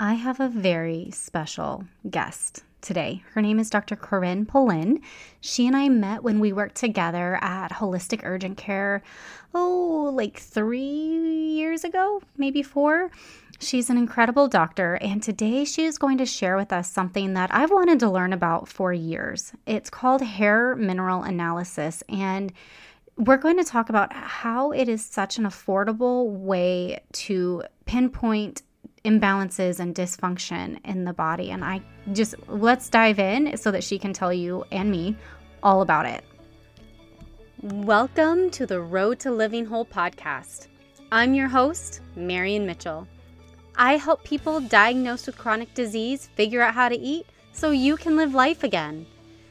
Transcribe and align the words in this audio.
I 0.00 0.14
have 0.14 0.40
a 0.40 0.48
very 0.48 1.10
special 1.12 1.84
guest 2.10 2.64
today. 2.80 3.22
Her 3.32 3.42
name 3.42 3.58
is 3.58 3.70
Dr. 3.70 3.94
Corrine 3.94 4.46
Poulin. 4.46 5.00
She 5.40 5.66
and 5.66 5.76
I 5.76 5.88
met 5.88 6.22
when 6.22 6.40
we 6.40 6.52
worked 6.52 6.74
together 6.74 7.38
at 7.40 7.70
Holistic 7.70 8.22
Urgent 8.24 8.56
Care, 8.56 9.02
oh, 9.54 10.12
like 10.14 10.38
three 10.38 10.80
years 10.80 11.84
ago, 11.84 12.20
maybe 12.36 12.62
four. 12.62 13.10
She's 13.60 13.90
an 13.90 13.96
incredible 13.96 14.48
doctor, 14.48 14.94
and 14.94 15.22
today 15.22 15.64
she 15.64 15.84
is 15.84 15.98
going 15.98 16.18
to 16.18 16.26
share 16.26 16.56
with 16.56 16.72
us 16.72 16.90
something 16.90 17.34
that 17.34 17.54
I've 17.54 17.70
wanted 17.70 18.00
to 18.00 18.10
learn 18.10 18.32
about 18.32 18.66
for 18.66 18.92
years. 18.92 19.52
It's 19.66 19.88
called 19.88 20.20
hair 20.20 20.74
mineral 20.74 21.22
analysis, 21.22 22.02
and 22.08 22.52
we're 23.16 23.36
going 23.36 23.58
to 23.58 23.64
talk 23.64 23.88
about 23.88 24.12
how 24.12 24.72
it 24.72 24.88
is 24.88 25.04
such 25.04 25.38
an 25.38 25.44
affordable 25.44 26.28
way 26.28 26.98
to 27.12 27.62
pinpoint 27.84 28.62
imbalances 29.04 29.80
and 29.80 29.94
dysfunction 29.94 30.78
in 30.84 31.04
the 31.04 31.12
body. 31.12 31.50
And 31.50 31.64
I 31.64 31.82
just 32.12 32.34
let's 32.48 32.88
dive 32.88 33.18
in 33.18 33.56
so 33.56 33.70
that 33.70 33.84
she 33.84 33.98
can 33.98 34.12
tell 34.12 34.32
you 34.32 34.64
and 34.70 34.90
me 34.90 35.16
all 35.62 35.82
about 35.82 36.06
it. 36.06 36.24
Welcome 37.62 38.50
to 38.50 38.66
the 38.66 38.80
Road 38.80 39.20
to 39.20 39.30
Living 39.30 39.66
Whole 39.66 39.86
podcast. 39.86 40.68
I'm 41.10 41.34
your 41.34 41.48
host, 41.48 42.00
Marian 42.16 42.66
Mitchell. 42.66 43.06
I 43.76 43.96
help 43.96 44.24
people 44.24 44.60
diagnosed 44.60 45.26
with 45.26 45.38
chronic 45.38 45.72
disease 45.74 46.28
figure 46.34 46.62
out 46.62 46.74
how 46.74 46.88
to 46.88 46.98
eat 46.98 47.26
so 47.52 47.70
you 47.70 47.96
can 47.96 48.16
live 48.16 48.34
life 48.34 48.64
again. 48.64 49.06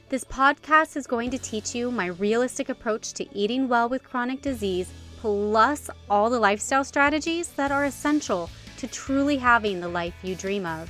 This 0.09 0.25
podcast 0.25 0.97
is 0.97 1.07
going 1.07 1.29
to 1.31 1.37
teach 1.37 1.73
you 1.73 1.89
my 1.89 2.07
realistic 2.07 2.67
approach 2.69 3.13
to 3.13 3.37
eating 3.37 3.69
well 3.69 3.87
with 3.87 4.03
chronic 4.03 4.41
disease, 4.41 4.91
plus 5.21 5.89
all 6.09 6.29
the 6.29 6.39
lifestyle 6.39 6.83
strategies 6.83 7.49
that 7.49 7.71
are 7.71 7.85
essential 7.85 8.49
to 8.81 8.87
truly 8.87 9.37
having 9.37 9.79
the 9.79 9.87
life 9.87 10.15
you 10.23 10.35
dream 10.35 10.65
of. 10.65 10.89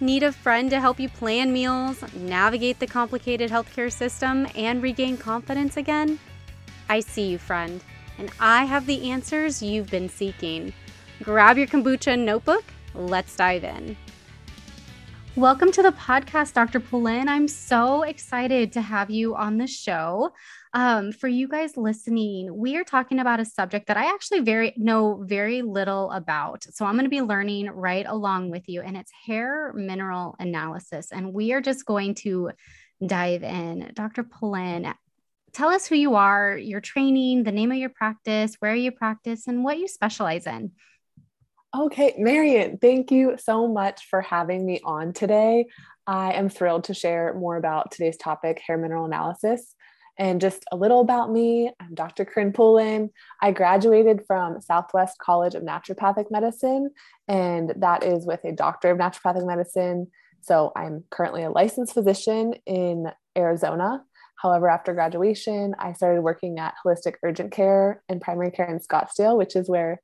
Need 0.00 0.24
a 0.24 0.32
friend 0.32 0.68
to 0.70 0.80
help 0.80 0.98
you 0.98 1.08
plan 1.08 1.52
meals, 1.52 2.02
navigate 2.14 2.80
the 2.80 2.86
complicated 2.88 3.50
healthcare 3.50 3.92
system, 3.92 4.48
and 4.56 4.82
regain 4.82 5.16
confidence 5.16 5.76
again? 5.76 6.18
I 6.88 6.98
see 6.98 7.28
you, 7.28 7.38
friend, 7.38 7.80
and 8.18 8.30
I 8.40 8.64
have 8.64 8.86
the 8.86 9.12
answers 9.12 9.62
you've 9.62 9.88
been 9.90 10.08
seeking. 10.08 10.72
Grab 11.22 11.56
your 11.56 11.68
kombucha 11.68 12.18
notebook. 12.18 12.64
Let's 12.94 13.36
dive 13.36 13.62
in. 13.62 13.96
Welcome 15.36 15.72
to 15.72 15.82
the 15.82 15.92
podcast, 15.92 16.52
Dr. 16.52 16.78
Poulin. 16.78 17.26
I'm 17.26 17.48
so 17.48 18.02
excited 18.02 18.70
to 18.72 18.82
have 18.82 19.08
you 19.08 19.34
on 19.34 19.56
the 19.56 19.66
show. 19.66 20.30
Um, 20.74 21.10
for 21.10 21.26
you 21.26 21.48
guys 21.48 21.74
listening, 21.74 22.54
we 22.54 22.76
are 22.76 22.84
talking 22.84 23.18
about 23.18 23.40
a 23.40 23.46
subject 23.46 23.86
that 23.86 23.96
I 23.96 24.12
actually 24.12 24.40
very 24.40 24.74
know 24.76 25.22
very 25.24 25.62
little 25.62 26.10
about. 26.10 26.64
So 26.64 26.84
I'm 26.84 26.96
going 26.96 27.06
to 27.06 27.10
be 27.10 27.22
learning 27.22 27.70
right 27.70 28.04
along 28.06 28.50
with 28.50 28.68
you, 28.68 28.82
and 28.82 28.94
it's 28.94 29.10
hair 29.26 29.72
mineral 29.72 30.36
analysis. 30.38 31.10
And 31.10 31.32
we 31.32 31.54
are 31.54 31.62
just 31.62 31.86
going 31.86 32.14
to 32.16 32.50
dive 33.04 33.42
in. 33.42 33.90
Dr. 33.94 34.24
Poulin, 34.24 34.92
tell 35.54 35.70
us 35.70 35.86
who 35.86 35.94
you 35.94 36.14
are, 36.14 36.58
your 36.58 36.82
training, 36.82 37.44
the 37.44 37.52
name 37.52 37.72
of 37.72 37.78
your 37.78 37.88
practice, 37.88 38.56
where 38.58 38.74
you 38.74 38.92
practice, 38.92 39.46
and 39.46 39.64
what 39.64 39.78
you 39.78 39.88
specialize 39.88 40.46
in. 40.46 40.72
Okay, 41.74 42.14
Marian, 42.18 42.76
thank 42.76 43.10
you 43.10 43.36
so 43.38 43.66
much 43.66 44.06
for 44.10 44.20
having 44.20 44.66
me 44.66 44.80
on 44.84 45.14
today. 45.14 45.64
I 46.06 46.34
am 46.34 46.50
thrilled 46.50 46.84
to 46.84 46.94
share 46.94 47.32
more 47.32 47.56
about 47.56 47.90
today's 47.90 48.18
topic, 48.18 48.60
hair 48.66 48.76
mineral 48.76 49.06
analysis. 49.06 49.74
And 50.18 50.38
just 50.38 50.64
a 50.70 50.76
little 50.76 51.00
about 51.00 51.32
me 51.32 51.70
I'm 51.80 51.94
Dr. 51.94 52.26
Corrine 52.26 52.52
Poulin. 52.52 53.08
I 53.40 53.52
graduated 53.52 54.20
from 54.26 54.60
Southwest 54.60 55.16
College 55.18 55.54
of 55.54 55.62
Naturopathic 55.62 56.30
Medicine, 56.30 56.90
and 57.26 57.72
that 57.78 58.04
is 58.04 58.26
with 58.26 58.44
a 58.44 58.52
Doctor 58.52 58.90
of 58.90 58.98
Naturopathic 58.98 59.46
Medicine. 59.46 60.08
So 60.42 60.72
I'm 60.76 61.04
currently 61.10 61.42
a 61.42 61.50
licensed 61.50 61.94
physician 61.94 62.52
in 62.66 63.06
Arizona. 63.34 64.04
However, 64.36 64.68
after 64.68 64.92
graduation, 64.92 65.74
I 65.78 65.94
started 65.94 66.20
working 66.20 66.58
at 66.58 66.74
Holistic 66.84 67.14
Urgent 67.22 67.50
Care 67.50 68.02
and 68.10 68.20
Primary 68.20 68.50
Care 68.50 68.68
in 68.68 68.78
Scottsdale, 68.78 69.38
which 69.38 69.56
is 69.56 69.70
where 69.70 70.02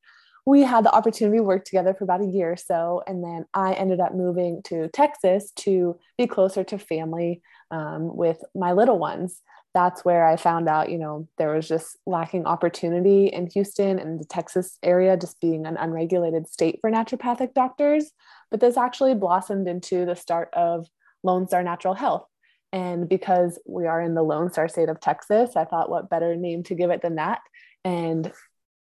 we 0.49 0.63
had 0.63 0.85
the 0.85 0.93
opportunity 0.93 1.39
to 1.39 1.43
work 1.43 1.65
together 1.65 1.95
for 1.95 2.05
about 2.05 2.23
a 2.23 2.27
year 2.27 2.53
or 2.53 2.57
so. 2.57 3.03
And 3.07 3.23
then 3.23 3.45
I 3.53 3.75
ended 3.75 4.01
up 4.01 4.15
moving 4.15 4.63
to 4.65 4.89
Texas 4.89 5.53
to 5.57 5.99
be 6.17 6.27
closer 6.27 6.65
to 6.65 6.79
family 6.79 7.43
um, 7.71 8.17
with 8.17 8.39
my 8.55 8.73
little 8.73 8.99
ones 8.99 9.43
that's 9.75 10.05
where 10.05 10.27
I 10.27 10.37
found 10.37 10.69
out, 10.69 10.91
you 10.91 10.99
know, 10.99 11.29
there 11.37 11.55
was 11.55 11.69
just 11.69 11.97
lacking 12.07 12.47
opportunity 12.47 13.27
in 13.27 13.49
Houston 13.49 13.99
and 13.99 14.19
the 14.19 14.25
Texas 14.25 14.79
area, 14.83 15.17
just 15.17 15.41
being 15.41 15.67
an 15.67 15.77
unregulated 15.77 16.49
state 16.49 16.79
for 16.81 16.91
naturopathic 16.91 17.55
doctors. 17.55 18.11
But 18.51 18.61
this 18.61 18.77
actually 18.77 19.15
blossomed 19.15 19.69
into 19.69 20.05
the 20.05 20.17
start 20.17 20.49
of 20.55 20.89
Lone 21.23 21.47
Star 21.47 21.63
Natural 21.63 21.95
Health. 21.95 22.27
And 22.73 23.09
because 23.09 23.61
we 23.67 23.87
are 23.87 24.01
in 24.01 24.15
the 24.15 24.23
Lone 24.23 24.51
Star 24.51 24.69
state 24.69 24.89
of 24.89 25.01
Texas, 25.01 25.55
I 25.55 25.65
thought, 25.65 25.91
what 25.91 26.11
better 26.11 26.35
name 26.35 26.63
to 26.65 26.75
give 26.75 26.91
it 26.91 27.03
than 27.03 27.17
that? 27.17 27.41
And 27.85 28.33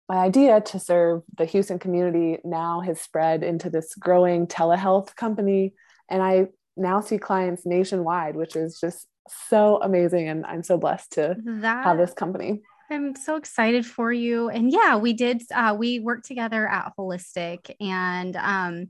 my 0.09 0.19
idea 0.19 0.61
to 0.61 0.79
serve 0.79 1.23
the 1.37 1.45
Houston 1.47 1.79
community 1.79 2.39
now 2.45 2.81
has 2.81 3.01
spread 3.01 3.43
into 3.43 3.71
this 3.71 3.95
growing 3.95 4.47
telehealth 4.47 5.15
company. 5.17 5.75
And 6.09 6.23
I 6.23 6.47
now 6.77 7.01
see 7.01 7.19
clients 7.19 7.67
nationwide, 7.67 8.37
which 8.37 8.55
is 8.55 8.79
just 8.81 9.09
so 9.49 9.81
amazing 9.83 10.29
and 10.29 10.45
i'm 10.47 10.63
so 10.63 10.77
blessed 10.79 11.13
to 11.13 11.37
that, 11.45 11.85
have 11.85 11.99
this 11.99 12.13
company 12.13 12.63
i'm 12.91 13.15
so 13.15 13.37
excited 13.37 13.85
for 13.85 14.13
you. 14.13 14.49
And 14.49 14.71
yeah 14.71 14.97
we 14.97 15.13
did 15.13 15.43
uh, 15.55 15.75
we 15.79 15.99
worked 15.99 16.27
together 16.27 16.69
at 16.69 16.93
holistic. 16.99 17.75
And 17.81 18.37
um, 18.37 18.89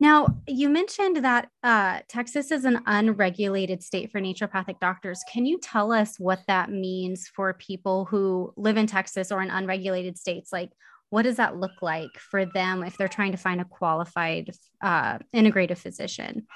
now 0.00 0.40
you 0.46 0.68
mentioned 0.68 1.24
that 1.24 1.48
uh, 1.62 2.00
texas 2.08 2.50
is 2.50 2.64
an 2.64 2.80
unregulated 2.86 3.82
state 3.82 4.10
for 4.10 4.20
naturopathic 4.20 4.80
doctors. 4.80 5.22
Can 5.32 5.46
you 5.46 5.58
tell 5.60 5.92
us 5.92 6.18
what 6.18 6.40
that 6.48 6.70
means 6.70 7.28
for 7.28 7.54
people 7.54 8.06
who 8.06 8.52
live 8.56 8.76
in 8.76 8.86
texas 8.86 9.30
or 9.30 9.42
in 9.42 9.50
unregulated 9.50 10.18
states? 10.18 10.52
Like 10.52 10.70
what 11.10 11.22
does 11.22 11.36
that 11.36 11.56
look 11.56 11.82
like 11.82 12.10
for 12.18 12.44
them 12.44 12.82
if 12.82 12.96
they're 12.96 13.08
trying 13.08 13.32
to 13.32 13.38
find 13.38 13.60
a 13.60 13.64
qualified 13.64 14.50
uh, 14.82 15.18
integrative 15.34 15.78
physician? 15.78 16.46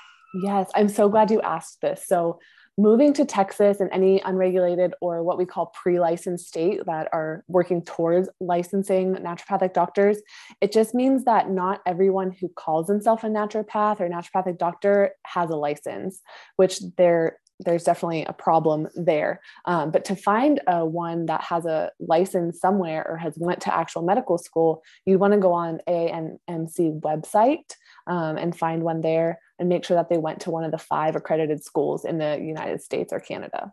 Yes 0.42 0.70
i'm 0.74 0.88
so 0.88 1.08
glad 1.08 1.30
you 1.30 1.40
asked 1.40 1.80
this. 1.80 2.06
So 2.06 2.38
moving 2.78 3.12
to 3.12 3.24
Texas 3.24 3.80
and 3.80 3.90
any 3.92 4.22
unregulated 4.24 4.94
or 5.00 5.22
what 5.24 5.36
we 5.36 5.44
call 5.44 5.66
pre 5.66 5.98
licensed 5.98 6.46
state 6.46 6.86
that 6.86 7.08
are 7.12 7.44
working 7.48 7.82
towards 7.82 8.28
licensing 8.40 9.16
naturopathic 9.16 9.74
doctors, 9.74 10.18
it 10.60 10.72
just 10.72 10.94
means 10.94 11.24
that 11.24 11.50
not 11.50 11.82
everyone 11.84 12.30
who 12.30 12.48
calls 12.48 12.86
themselves 12.86 13.24
a 13.24 13.26
naturopath 13.26 14.00
or 14.00 14.08
naturopathic 14.08 14.56
doctor 14.56 15.10
has 15.26 15.50
a 15.50 15.56
license, 15.56 16.22
which 16.56 16.80
there 16.96 17.38
there's 17.60 17.84
definitely 17.84 18.24
a 18.24 18.32
problem 18.32 18.86
there. 18.94 19.40
Um, 19.64 19.90
but 19.90 20.04
to 20.06 20.16
find 20.16 20.60
a 20.68 20.86
one 20.86 21.26
that 21.26 21.42
has 21.42 21.66
a 21.66 21.90
license 21.98 22.60
somewhere 22.60 23.04
or 23.08 23.16
has 23.16 23.34
went 23.36 23.60
to 23.62 23.74
actual 23.74 24.02
medical 24.02 24.38
school, 24.38 24.82
you'd 25.04 25.18
want 25.18 25.32
to 25.32 25.40
go 25.40 25.52
on 25.52 25.80
ANMC 25.88 27.00
website 27.00 27.74
um, 28.08 28.36
and 28.36 28.56
find 28.56 28.82
one 28.82 29.00
there 29.00 29.38
and 29.58 29.68
make 29.68 29.84
sure 29.84 29.96
that 29.96 30.08
they 30.08 30.18
went 30.18 30.40
to 30.40 30.50
one 30.50 30.64
of 30.64 30.72
the 30.72 30.78
five 30.78 31.14
accredited 31.14 31.62
schools 31.62 32.04
in 32.04 32.18
the 32.18 32.38
United 32.40 32.82
States 32.82 33.12
or 33.12 33.20
Canada. 33.20 33.72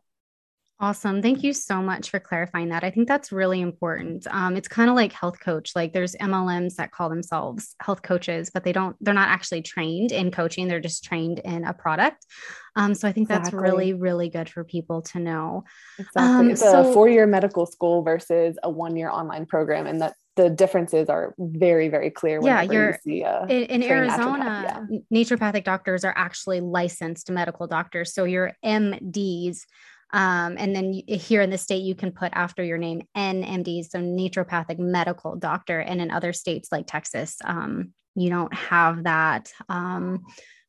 Awesome. 0.77 1.21
Thank 1.21 1.41
you 1.41 1.53
so 1.53 1.81
much 1.81 2.09
for 2.09 2.19
clarifying 2.19 2.67
that. 2.69 2.83
I 2.83 2.91
think 2.91 3.07
that's 3.07 3.31
really 3.31 3.61
important. 3.61 4.27
Um, 4.29 4.57
it's 4.57 4.67
kind 4.67 4.89
of 4.89 4.95
like 4.97 5.13
health 5.13 5.39
coach. 5.39 5.71
Like 5.73 5.93
there's 5.93 6.15
MLMs 6.15 6.75
that 6.75 6.91
call 6.91 7.07
themselves 7.07 7.75
health 7.79 8.01
coaches, 8.01 8.51
but 8.53 8.65
they 8.65 8.73
don't, 8.73 8.93
they're 8.99 9.13
not 9.13 9.29
actually 9.29 9.61
trained 9.61 10.11
in 10.11 10.31
coaching. 10.31 10.67
They're 10.67 10.81
just 10.81 11.05
trained 11.05 11.39
in 11.39 11.63
a 11.63 11.73
product. 11.73 12.25
Um, 12.75 12.93
so 12.93 13.07
I 13.07 13.13
think 13.13 13.29
exactly. 13.29 13.51
that's 13.51 13.63
really, 13.63 13.93
really 13.93 14.27
good 14.27 14.49
for 14.49 14.65
people 14.65 15.01
to 15.03 15.19
know. 15.19 15.63
Exactly. 15.97 16.21
Um, 16.21 16.49
it's 16.49 16.59
so, 16.59 16.89
a 16.89 16.93
four 16.93 17.07
year 17.07 17.25
medical 17.25 17.65
school 17.65 18.03
versus 18.03 18.57
a 18.61 18.69
one 18.69 18.97
year 18.97 19.09
online 19.09 19.45
program. 19.45 19.87
And 19.87 20.01
that 20.01 20.15
the 20.35 20.49
differences 20.49 21.09
are 21.09 21.33
very 21.37 21.87
very 21.87 22.09
clear 22.09 22.39
yeah 22.43 22.61
you're 22.61 22.99
you 23.05 23.25
in, 23.49 23.63
in 23.63 23.83
arizona 23.83 24.43
naturopath, 24.43 24.87
yeah. 24.89 24.99
naturopathic 25.13 25.63
doctors 25.63 26.03
are 26.03 26.13
actually 26.15 26.59
licensed 26.59 27.29
medical 27.31 27.67
doctors 27.67 28.13
so 28.13 28.23
your 28.23 28.51
mds 28.63 29.61
um, 30.13 30.55
and 30.57 30.73
then 30.73 30.93
here 31.07 31.41
in 31.41 31.49
the 31.49 31.57
state, 31.57 31.83
you 31.83 31.93
can 31.93 32.11
put 32.11 32.31
after 32.33 32.63
your 32.63 32.77
name 32.77 33.01
NMD, 33.17 33.89
so 33.89 33.99
naturopathic 33.99 34.79
medical 34.79 35.35
doctor. 35.35 35.79
And 35.79 35.99
in 35.99 36.09
other 36.09 36.31
states 36.31 36.69
like 36.71 36.87
Texas, 36.87 37.35
um, 37.43 37.91
you 38.15 38.29
don't 38.29 38.53
have 38.53 39.03
that 39.03 39.51
um, 39.67 40.23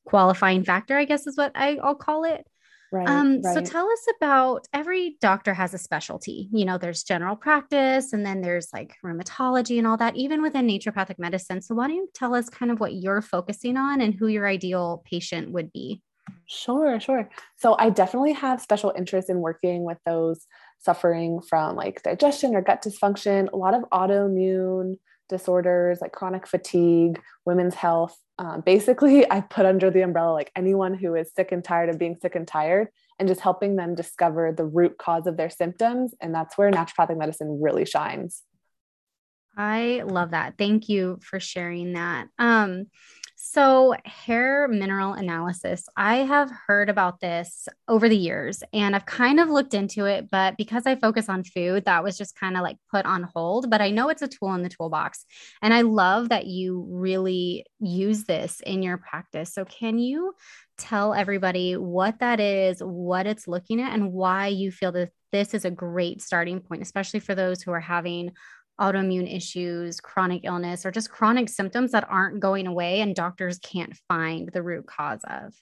qualifying 0.05 0.65
factor, 0.65 0.97
I 0.97 1.05
guess 1.05 1.27
is 1.29 1.37
what 1.37 1.53
I, 1.55 1.75
will 1.75 1.95
call 1.95 2.25
it. 2.25 2.45
Right, 2.93 3.09
um, 3.09 3.41
right. 3.43 3.55
So 3.55 3.61
tell 3.61 3.91
us 3.91 4.07
about 4.17 4.67
every 4.73 5.17
doctor 5.21 5.53
has 5.55 5.75
a 5.75 5.79
specialty. 5.79 6.49
You 6.53 6.65
know, 6.65 6.79
there's 6.79 7.03
general 7.03 7.37
practice 7.37 8.13
and 8.13 8.25
then 8.25 8.41
there's 8.41 8.69
like 8.73 8.95
rheumatology 9.05 9.79
and 9.79 9.87
all 9.87 9.97
that, 9.97 10.17
even 10.17 10.43
within 10.43 10.69
naturopathic 10.69 11.19
medicine. 11.19 11.61
So 11.63 11.75
why 11.75 11.89
don't 11.89 11.97
you 11.97 12.09
tell 12.15 12.35
us 12.35 12.49
kind 12.49 12.71
of 12.71 12.79
what 12.79 12.95
you're 12.95 13.23
focusing 13.23 13.77
on 13.77 14.01
and 14.01 14.15
who 14.15 14.29
your 14.29 14.47
ideal 14.47 15.03
patient 15.05 15.51
would 15.53 15.73
be? 15.73 16.03
Sure, 16.47 16.99
sure. 17.01 17.29
So 17.57 17.77
I 17.79 17.91
definitely 17.91 18.33
have 18.33 18.61
special 18.61 18.93
interest 18.97 19.31
in 19.31 19.41
working 19.41 19.85
with 19.85 19.99
those 20.07 20.47
suffering 20.79 21.41
from 21.41 21.77
like 21.77 22.03
digestion 22.03 22.55
or 22.55 22.63
gut 22.63 22.83
dysfunction, 22.83 23.51
a 23.53 23.57
lot 23.57 23.75
of 23.75 23.83
autoimmune 23.93 24.95
disorders 25.29 26.01
like 26.01 26.13
chronic 26.13 26.47
fatigue, 26.47 27.21
women's 27.45 27.75
health. 27.75 28.17
Um, 28.39 28.61
basically, 28.61 29.31
I 29.31 29.41
put 29.41 29.67
under 29.67 29.91
the 29.91 30.03
umbrella 30.03 30.33
like 30.33 30.53
anyone 30.57 30.95
who 30.95 31.15
is 31.15 31.33
sick 31.35 31.53
and 31.53 31.65
tired 31.65 31.89
of 31.89 31.99
being 31.99 32.17
sick 32.21 32.35
and 32.35 32.47
tired 32.47 32.89
and 33.19 33.29
just 33.29 33.41
helping 33.41 33.77
them 33.77 33.95
discover 33.95 34.53
the 34.53 34.65
root 34.65 34.99
cause 34.99 35.27
of 35.27 35.37
their 35.37 35.51
symptoms. 35.51 36.15
And 36.21 36.35
that's 36.35 36.57
where 36.59 36.71
naturopathic 36.71 37.17
medicine 37.17 37.61
really 37.63 37.87
shines. 37.87 38.43
I 39.57 40.03
love 40.05 40.33
that. 40.33 40.59
Thank 40.59 40.91
you 40.91 41.19
for 41.23 41.41
sharing 41.41 41.95
that. 41.95 42.29
Um, 42.39 42.87
so, 43.39 43.95
hair 44.07 44.67
mineral 44.67 45.13
analysis, 45.13 45.87
I 45.95 46.17
have 46.17 46.51
heard 46.67 46.89
about 46.89 47.21
this 47.21 47.69
over 47.87 48.09
the 48.09 48.17
years 48.17 48.63
and 48.73 48.97
I've 48.97 49.05
kind 49.05 49.39
of 49.39 49.51
looked 49.51 49.75
into 49.75 50.07
it, 50.07 50.31
but 50.31 50.57
because 50.57 50.87
I 50.87 50.97
focus 50.97 51.29
on 51.29 51.45
food, 51.45 51.85
that 51.85 52.03
was 52.03 52.17
just 52.17 52.41
kind 52.41 52.57
of 52.57 52.63
like 52.63 52.79
put 52.91 53.05
on 53.05 53.29
hold. 53.35 53.69
But 53.69 53.83
I 53.83 53.91
know 53.91 54.09
it's 54.09 54.23
a 54.23 54.29
tool 54.29 54.55
in 54.55 54.63
the 54.63 54.71
toolbox. 54.71 55.27
And 55.61 55.75
I 55.75 55.83
love 55.83 56.31
that 56.31 56.47
you 56.47 56.87
really 56.89 57.67
use 57.79 58.25
this 58.25 58.61
in 58.65 58.83
your 58.83 58.97
practice. 58.97 59.53
So, 59.53 59.67
can 59.67 59.99
you 59.99 60.35
tell 60.79 61.13
everybody 61.13 61.77
what 61.77 62.21
that 62.21 62.41
is, 62.41 62.83
what 62.83 63.27
it's 63.27 63.47
looking 63.47 63.83
at, 63.83 63.93
and 63.93 64.15
why 64.15 64.47
you 64.47 64.73
feel 64.73 64.93
that 64.93 65.11
this 65.31 65.53
is 65.53 65.67
a 65.67 65.71
great 65.71 66.23
starting 66.23 66.61
point, 66.61 66.81
especially 66.81 67.21
for 67.21 67.35
those 67.35 67.61
who 67.61 67.71
are 67.73 67.81
having 67.81 68.33
autoimmune 68.81 69.35
issues, 69.35 70.01
chronic 70.01 70.43
illness, 70.45 70.85
or 70.85 70.91
just 70.91 71.11
chronic 71.11 71.49
symptoms 71.49 71.93
that 71.93 72.07
aren't 72.09 72.41
going 72.41 72.67
away 72.67 73.01
and 73.01 73.15
doctors 73.15 73.59
can't 73.59 73.97
find 74.09 74.51
the 74.53 74.63
root 74.63 74.87
cause 74.87 75.21
of? 75.25 75.55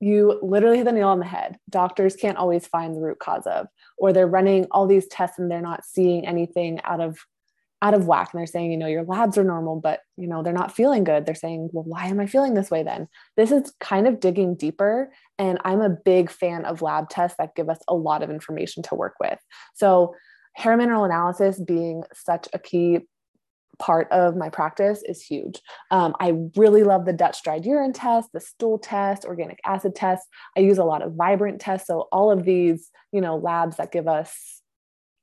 You 0.00 0.38
literally 0.42 0.78
hit 0.78 0.84
the 0.84 0.92
nail 0.92 1.08
on 1.08 1.20
the 1.20 1.26
head. 1.26 1.58
Doctors 1.70 2.16
can't 2.16 2.36
always 2.36 2.66
find 2.66 2.94
the 2.94 3.00
root 3.00 3.18
cause 3.18 3.46
of, 3.46 3.68
or 3.96 4.12
they're 4.12 4.26
running 4.26 4.66
all 4.70 4.86
these 4.86 5.06
tests 5.06 5.38
and 5.38 5.50
they're 5.50 5.60
not 5.60 5.84
seeing 5.84 6.26
anything 6.26 6.80
out 6.84 7.00
of 7.00 7.18
out 7.82 7.94
of 7.94 8.06
whack 8.06 8.30
and 8.32 8.38
they're 8.38 8.46
saying 8.46 8.70
you 8.70 8.76
know 8.76 8.86
your 8.86 9.04
labs 9.04 9.36
are 9.36 9.44
normal 9.44 9.78
but 9.78 10.00
you 10.16 10.26
know 10.26 10.42
they're 10.42 10.52
not 10.52 10.74
feeling 10.74 11.04
good 11.04 11.26
they're 11.26 11.34
saying 11.34 11.68
well 11.72 11.84
why 11.84 12.06
am 12.06 12.18
i 12.18 12.26
feeling 12.26 12.54
this 12.54 12.70
way 12.70 12.82
then 12.82 13.06
this 13.36 13.52
is 13.52 13.72
kind 13.80 14.06
of 14.06 14.18
digging 14.18 14.54
deeper 14.54 15.12
and 15.38 15.58
i'm 15.62 15.82
a 15.82 15.90
big 15.90 16.30
fan 16.30 16.64
of 16.64 16.80
lab 16.80 17.10
tests 17.10 17.36
that 17.38 17.54
give 17.54 17.68
us 17.68 17.78
a 17.86 17.94
lot 17.94 18.22
of 18.22 18.30
information 18.30 18.82
to 18.82 18.94
work 18.94 19.14
with 19.20 19.38
so 19.74 20.14
hair 20.56 20.76
mineral 20.76 21.04
analysis 21.04 21.60
being 21.60 22.02
such 22.14 22.48
a 22.52 22.58
key 22.58 23.00
part 23.78 24.10
of 24.10 24.36
my 24.36 24.48
practice 24.48 25.02
is 25.06 25.22
huge. 25.22 25.60
Um, 25.90 26.14
I 26.18 26.32
really 26.56 26.82
love 26.82 27.04
the 27.04 27.12
Dutch 27.12 27.42
dried 27.42 27.66
urine 27.66 27.92
test, 27.92 28.30
the 28.32 28.40
stool 28.40 28.78
test, 28.78 29.26
organic 29.26 29.60
acid 29.66 29.94
test. 29.94 30.26
I 30.56 30.60
use 30.60 30.78
a 30.78 30.84
lot 30.84 31.02
of 31.02 31.14
vibrant 31.14 31.60
tests. 31.60 31.86
So 31.86 32.08
all 32.10 32.30
of 32.30 32.44
these, 32.44 32.90
you 33.12 33.20
know, 33.20 33.36
labs 33.36 33.76
that 33.76 33.92
give 33.92 34.08
us 34.08 34.62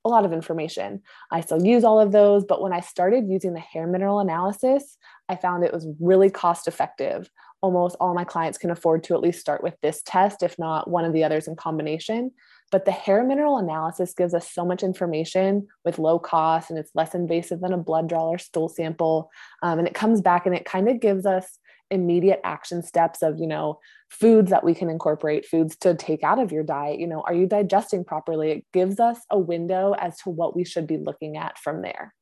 a 0.05 0.09
lot 0.09 0.23
of 0.23 0.33
information. 0.33 1.01
I 1.31 1.41
still 1.41 1.65
use 1.65 1.83
all 1.83 1.99
of 1.99 2.11
those, 2.11 2.45
but 2.45 2.61
when 2.61 2.73
I 2.73 2.81
started 2.81 3.27
using 3.27 3.53
the 3.53 3.59
hair 3.59 3.87
mineral 3.87 4.19
analysis, 4.19 4.97
I 5.29 5.35
found 5.35 5.63
it 5.63 5.73
was 5.73 5.87
really 5.99 6.29
cost 6.29 6.67
effective. 6.67 7.29
Almost 7.61 7.95
all 7.99 8.13
my 8.13 8.25
clients 8.25 8.59
can 8.59 8.69
afford 8.69 9.03
to 9.05 9.15
at 9.15 9.21
least 9.21 9.39
start 9.39 9.63
with 9.63 9.75
this 9.81 10.03
test, 10.05 10.43
if 10.43 10.59
not 10.59 10.89
one 10.89 11.05
of 11.05 11.13
the 11.13 11.23
others 11.23 11.47
in 11.47 11.55
combination. 11.55 12.31
But 12.73 12.85
the 12.85 12.91
hair 12.91 13.23
mineral 13.23 13.59
analysis 13.59 14.15
gives 14.15 14.33
us 14.33 14.51
so 14.51 14.65
much 14.65 14.81
information 14.81 15.67
with 15.85 15.99
low 15.99 16.17
cost 16.17 16.71
and 16.71 16.79
it's 16.79 16.89
less 16.95 17.13
invasive 17.13 17.61
than 17.61 17.71
a 17.71 17.77
blood 17.77 18.09
draw 18.09 18.29
or 18.29 18.39
stool 18.39 18.67
sample. 18.67 19.29
Um, 19.61 19.77
and 19.77 19.87
it 19.87 19.93
comes 19.93 20.21
back 20.21 20.47
and 20.47 20.55
it 20.55 20.65
kind 20.65 20.89
of 20.89 20.99
gives 20.99 21.27
us 21.27 21.59
immediate 21.91 22.41
action 22.43 22.81
steps 22.81 23.21
of, 23.21 23.37
you 23.37 23.45
know, 23.45 23.79
foods 24.09 24.49
that 24.49 24.63
we 24.63 24.73
can 24.73 24.89
incorporate, 24.89 25.45
foods 25.45 25.75
to 25.81 25.93
take 25.93 26.23
out 26.23 26.39
of 26.39 26.51
your 26.51 26.63
diet. 26.63 26.99
You 26.99 27.05
know, 27.05 27.21
are 27.21 27.35
you 27.35 27.45
digesting 27.45 28.03
properly? 28.03 28.49
It 28.49 28.65
gives 28.73 28.99
us 28.99 29.19
a 29.29 29.37
window 29.37 29.93
as 29.93 30.17
to 30.21 30.31
what 30.31 30.55
we 30.55 30.65
should 30.65 30.87
be 30.87 30.97
looking 30.97 31.37
at 31.37 31.59
from 31.59 31.83
there. 31.83 32.15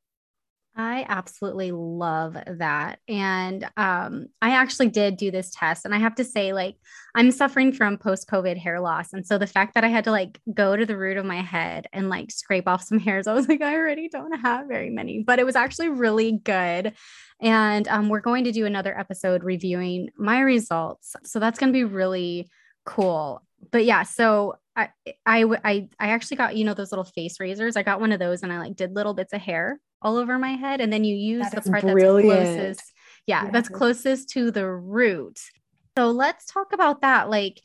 I 0.75 1.05
absolutely 1.09 1.71
love 1.71 2.37
that. 2.47 2.99
And 3.07 3.69
um, 3.75 4.27
I 4.41 4.51
actually 4.51 4.87
did 4.87 5.17
do 5.17 5.29
this 5.29 5.51
test. 5.53 5.83
And 5.83 5.93
I 5.93 5.99
have 5.99 6.15
to 6.15 6.23
say, 6.23 6.53
like, 6.53 6.77
I'm 7.13 7.31
suffering 7.31 7.73
from 7.73 7.97
post 7.97 8.29
COVID 8.29 8.57
hair 8.57 8.79
loss. 8.79 9.11
And 9.11 9.25
so 9.25 9.37
the 9.37 9.47
fact 9.47 9.73
that 9.73 9.83
I 9.83 9.89
had 9.89 10.05
to 10.05 10.11
like 10.11 10.39
go 10.53 10.77
to 10.77 10.85
the 10.85 10.97
root 10.97 11.17
of 11.17 11.25
my 11.25 11.41
head 11.41 11.87
and 11.91 12.09
like 12.09 12.31
scrape 12.31 12.69
off 12.69 12.83
some 12.83 12.99
hairs, 12.99 13.27
I 13.27 13.33
was 13.33 13.49
like, 13.49 13.61
I 13.61 13.75
already 13.75 14.07
don't 14.07 14.39
have 14.39 14.67
very 14.67 14.89
many, 14.89 15.23
but 15.23 15.39
it 15.39 15.45
was 15.45 15.57
actually 15.57 15.89
really 15.89 16.39
good. 16.43 16.93
And 17.41 17.87
um, 17.89 18.07
we're 18.07 18.21
going 18.21 18.45
to 18.45 18.51
do 18.53 18.65
another 18.65 18.97
episode 18.97 19.43
reviewing 19.43 20.09
my 20.17 20.39
results. 20.39 21.15
So 21.25 21.39
that's 21.39 21.59
going 21.59 21.73
to 21.73 21.77
be 21.77 21.83
really 21.83 22.49
cool. 22.85 23.43
But 23.71 23.83
yeah, 23.83 24.03
so 24.03 24.55
I, 24.75 24.89
I, 25.25 25.43
I, 25.63 25.89
I 25.99 26.09
actually 26.09 26.37
got, 26.37 26.55
you 26.55 26.63
know, 26.63 26.73
those 26.73 26.91
little 26.91 27.05
face 27.05 27.39
razors. 27.39 27.75
I 27.75 27.83
got 27.83 27.99
one 27.99 28.11
of 28.11 28.19
those 28.19 28.43
and 28.43 28.51
I 28.51 28.59
like 28.59 28.75
did 28.75 28.95
little 28.95 29.13
bits 29.13 29.33
of 29.33 29.41
hair 29.41 29.79
all 30.01 30.17
over 30.17 30.37
my 30.39 30.51
head. 30.51 30.81
And 30.81 30.91
then 30.91 31.03
you 31.03 31.15
use 31.15 31.49
that 31.51 31.63
the 31.63 31.69
part 31.69 31.81
brilliant. 31.83 32.29
that's 32.29 32.55
closest. 32.55 32.93
Yeah, 33.27 33.49
that's 33.51 33.69
closest 33.69 34.29
to 34.29 34.51
the 34.51 34.67
root. 34.67 35.39
So 35.97 36.11
let's 36.11 36.45
talk 36.45 36.73
about 36.73 37.01
that. 37.01 37.29
Like 37.29 37.61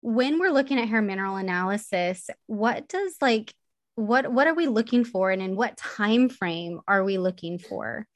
when 0.00 0.38
we're 0.38 0.50
looking 0.50 0.78
at 0.78 0.88
hair 0.88 1.02
mineral 1.02 1.36
analysis, 1.36 2.28
what 2.46 2.88
does 2.88 3.16
like 3.20 3.54
what 3.94 4.30
what 4.32 4.46
are 4.46 4.54
we 4.54 4.66
looking 4.66 5.04
for 5.04 5.30
and 5.30 5.42
in 5.42 5.56
what 5.56 5.76
time 5.76 6.28
frame 6.28 6.80
are 6.86 7.04
we 7.04 7.18
looking 7.18 7.58
for? 7.58 8.06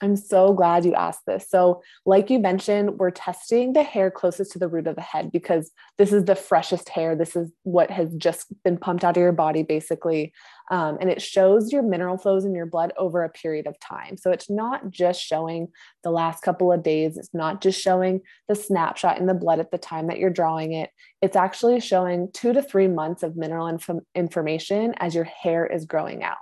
I'm 0.00 0.16
so 0.16 0.52
glad 0.52 0.84
you 0.84 0.94
asked 0.94 1.26
this. 1.26 1.48
So, 1.48 1.82
like 2.06 2.30
you 2.30 2.38
mentioned, 2.38 2.98
we're 2.98 3.10
testing 3.10 3.72
the 3.72 3.82
hair 3.82 4.10
closest 4.10 4.52
to 4.52 4.58
the 4.58 4.68
root 4.68 4.86
of 4.86 4.94
the 4.94 5.02
head 5.02 5.32
because 5.32 5.72
this 5.96 6.12
is 6.12 6.24
the 6.24 6.36
freshest 6.36 6.88
hair. 6.88 7.16
This 7.16 7.34
is 7.34 7.50
what 7.64 7.90
has 7.90 8.14
just 8.14 8.46
been 8.62 8.78
pumped 8.78 9.02
out 9.02 9.16
of 9.16 9.20
your 9.20 9.32
body, 9.32 9.64
basically. 9.64 10.32
Um, 10.70 10.98
and 11.00 11.10
it 11.10 11.20
shows 11.20 11.72
your 11.72 11.82
mineral 11.82 12.18
flows 12.18 12.44
in 12.44 12.54
your 12.54 12.66
blood 12.66 12.92
over 12.96 13.24
a 13.24 13.30
period 13.30 13.66
of 13.66 13.78
time. 13.80 14.16
So, 14.16 14.30
it's 14.30 14.48
not 14.48 14.90
just 14.90 15.20
showing 15.20 15.68
the 16.04 16.10
last 16.10 16.42
couple 16.42 16.72
of 16.72 16.84
days, 16.84 17.16
it's 17.16 17.34
not 17.34 17.60
just 17.60 17.80
showing 17.80 18.20
the 18.48 18.54
snapshot 18.54 19.18
in 19.18 19.26
the 19.26 19.34
blood 19.34 19.58
at 19.58 19.72
the 19.72 19.78
time 19.78 20.06
that 20.06 20.18
you're 20.18 20.30
drawing 20.30 20.74
it. 20.74 20.90
It's 21.22 21.36
actually 21.36 21.80
showing 21.80 22.30
two 22.32 22.52
to 22.52 22.62
three 22.62 22.88
months 22.88 23.24
of 23.24 23.36
mineral 23.36 23.66
inf- 23.66 23.90
information 24.14 24.94
as 24.98 25.16
your 25.16 25.24
hair 25.24 25.66
is 25.66 25.86
growing 25.86 26.22
out. 26.22 26.36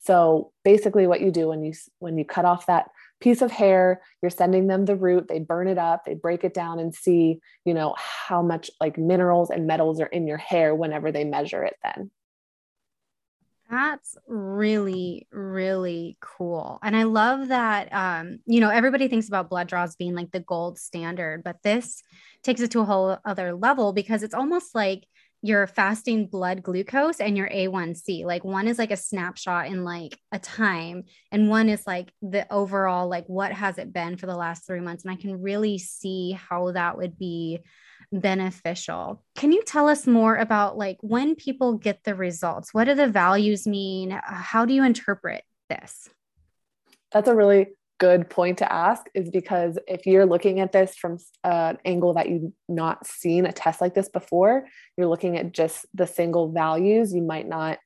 So 0.00 0.52
basically 0.64 1.06
what 1.06 1.20
you 1.20 1.30
do 1.30 1.48
when 1.48 1.62
you 1.62 1.72
when 1.98 2.18
you 2.18 2.24
cut 2.24 2.44
off 2.44 2.66
that 2.66 2.90
piece 3.20 3.40
of 3.40 3.50
hair, 3.50 4.02
you're 4.20 4.30
sending 4.30 4.66
them 4.66 4.84
the 4.84 4.96
root, 4.96 5.28
they 5.28 5.38
burn 5.38 5.68
it 5.68 5.78
up, 5.78 6.04
they 6.04 6.14
break 6.14 6.44
it 6.44 6.54
down 6.54 6.78
and 6.78 6.94
see, 6.94 7.40
you 7.64 7.72
know, 7.72 7.94
how 7.96 8.42
much 8.42 8.70
like 8.80 8.98
minerals 8.98 9.50
and 9.50 9.66
metals 9.66 10.00
are 10.00 10.06
in 10.06 10.26
your 10.26 10.38
hair 10.38 10.74
whenever 10.74 11.12
they 11.12 11.24
measure 11.24 11.62
it 11.62 11.76
then. 11.82 12.10
That's 13.72 14.18
really, 14.26 15.26
really 15.32 16.18
cool. 16.20 16.78
And 16.82 16.94
I 16.94 17.04
love 17.04 17.48
that, 17.48 17.90
um, 17.90 18.40
you 18.44 18.60
know, 18.60 18.68
everybody 18.68 19.08
thinks 19.08 19.28
about 19.28 19.48
blood 19.48 19.66
draws 19.66 19.96
being 19.96 20.14
like 20.14 20.30
the 20.30 20.40
gold 20.40 20.78
standard, 20.78 21.42
but 21.42 21.62
this 21.62 22.02
takes 22.42 22.60
it 22.60 22.70
to 22.72 22.80
a 22.80 22.84
whole 22.84 23.16
other 23.24 23.54
level 23.54 23.94
because 23.94 24.22
it's 24.22 24.34
almost 24.34 24.74
like 24.74 25.06
your 25.42 25.66
fasting 25.66 26.26
blood 26.28 26.62
glucose 26.62 27.20
and 27.20 27.36
your 27.36 27.48
A1C. 27.48 28.24
Like 28.24 28.44
one 28.44 28.68
is 28.68 28.78
like 28.78 28.92
a 28.92 28.96
snapshot 28.96 29.66
in 29.66 29.84
like 29.84 30.16
a 30.30 30.38
time, 30.38 31.04
and 31.32 31.50
one 31.50 31.68
is 31.68 31.86
like 31.86 32.12
the 32.22 32.50
overall, 32.52 33.08
like 33.08 33.26
what 33.26 33.52
has 33.52 33.78
it 33.78 33.92
been 33.92 34.16
for 34.16 34.26
the 34.26 34.36
last 34.36 34.66
three 34.66 34.80
months? 34.80 35.04
And 35.04 35.12
I 35.12 35.16
can 35.16 35.42
really 35.42 35.78
see 35.78 36.32
how 36.32 36.70
that 36.70 36.96
would 36.96 37.18
be 37.18 37.60
beneficial. 38.12 39.24
Can 39.34 39.52
you 39.52 39.62
tell 39.64 39.88
us 39.88 40.06
more 40.06 40.36
about 40.36 40.78
like 40.78 40.98
when 41.00 41.34
people 41.34 41.74
get 41.74 42.04
the 42.04 42.14
results? 42.14 42.72
What 42.72 42.84
do 42.84 42.94
the 42.94 43.08
values 43.08 43.66
mean? 43.66 44.10
How 44.10 44.64
do 44.64 44.74
you 44.74 44.84
interpret 44.84 45.42
this? 45.68 46.08
That's 47.10 47.28
a 47.28 47.34
really 47.34 47.68
good 48.02 48.28
point 48.28 48.58
to 48.58 48.72
ask 48.72 49.06
is 49.14 49.30
because 49.30 49.78
if 49.86 50.06
you're 50.06 50.26
looking 50.26 50.58
at 50.58 50.72
this 50.72 50.96
from 50.96 51.18
uh, 51.44 51.70
an 51.70 51.78
angle 51.84 52.14
that 52.14 52.28
you've 52.28 52.50
not 52.68 53.06
seen 53.06 53.46
a 53.46 53.52
test 53.52 53.80
like 53.80 53.94
this 53.94 54.08
before, 54.08 54.66
you're 54.96 55.06
looking 55.06 55.36
at 55.36 55.52
just 55.52 55.86
the 55.94 56.08
single 56.08 56.50
values, 56.50 57.14
you 57.14 57.22
might 57.22 57.46
not 57.46 57.78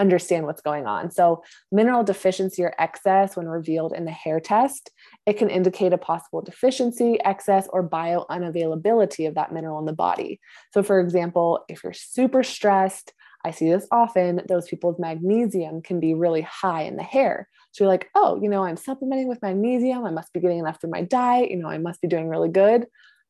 understand 0.00 0.44
what's 0.44 0.60
going 0.60 0.86
on. 0.86 1.12
So, 1.12 1.44
mineral 1.70 2.02
deficiency 2.02 2.64
or 2.64 2.74
excess, 2.80 3.36
when 3.36 3.46
revealed 3.46 3.92
in 3.92 4.06
the 4.06 4.10
hair 4.10 4.40
test, 4.40 4.90
it 5.24 5.34
can 5.34 5.48
indicate 5.48 5.92
a 5.92 5.98
possible 5.98 6.42
deficiency, 6.42 7.20
excess, 7.24 7.68
or 7.72 7.84
bio 7.84 8.24
unavailability 8.28 9.28
of 9.28 9.36
that 9.36 9.52
mineral 9.52 9.78
in 9.78 9.84
the 9.84 9.92
body. 9.92 10.40
So, 10.74 10.82
for 10.82 10.98
example, 10.98 11.64
if 11.68 11.84
you're 11.84 11.92
super 11.92 12.42
stressed, 12.42 13.12
I 13.44 13.52
see 13.52 13.70
this 13.70 13.86
often, 13.92 14.42
those 14.48 14.68
people's 14.68 14.98
magnesium 14.98 15.80
can 15.80 16.00
be 16.00 16.14
really 16.14 16.42
high 16.42 16.82
in 16.82 16.96
the 16.96 17.04
hair. 17.04 17.48
So 17.72 17.84
you're 17.84 17.92
like, 17.92 18.08
oh, 18.14 18.40
you 18.42 18.48
know, 18.48 18.64
I'm 18.64 18.76
supplementing 18.76 19.28
with 19.28 19.42
magnesium. 19.42 20.04
I 20.04 20.10
must 20.10 20.32
be 20.32 20.40
getting 20.40 20.58
enough 20.58 20.80
through 20.80 20.90
my 20.90 21.02
diet. 21.02 21.50
You 21.50 21.58
know, 21.58 21.68
I 21.68 21.78
must 21.78 22.00
be 22.00 22.08
doing 22.08 22.28
really 22.28 22.48
good. 22.48 22.86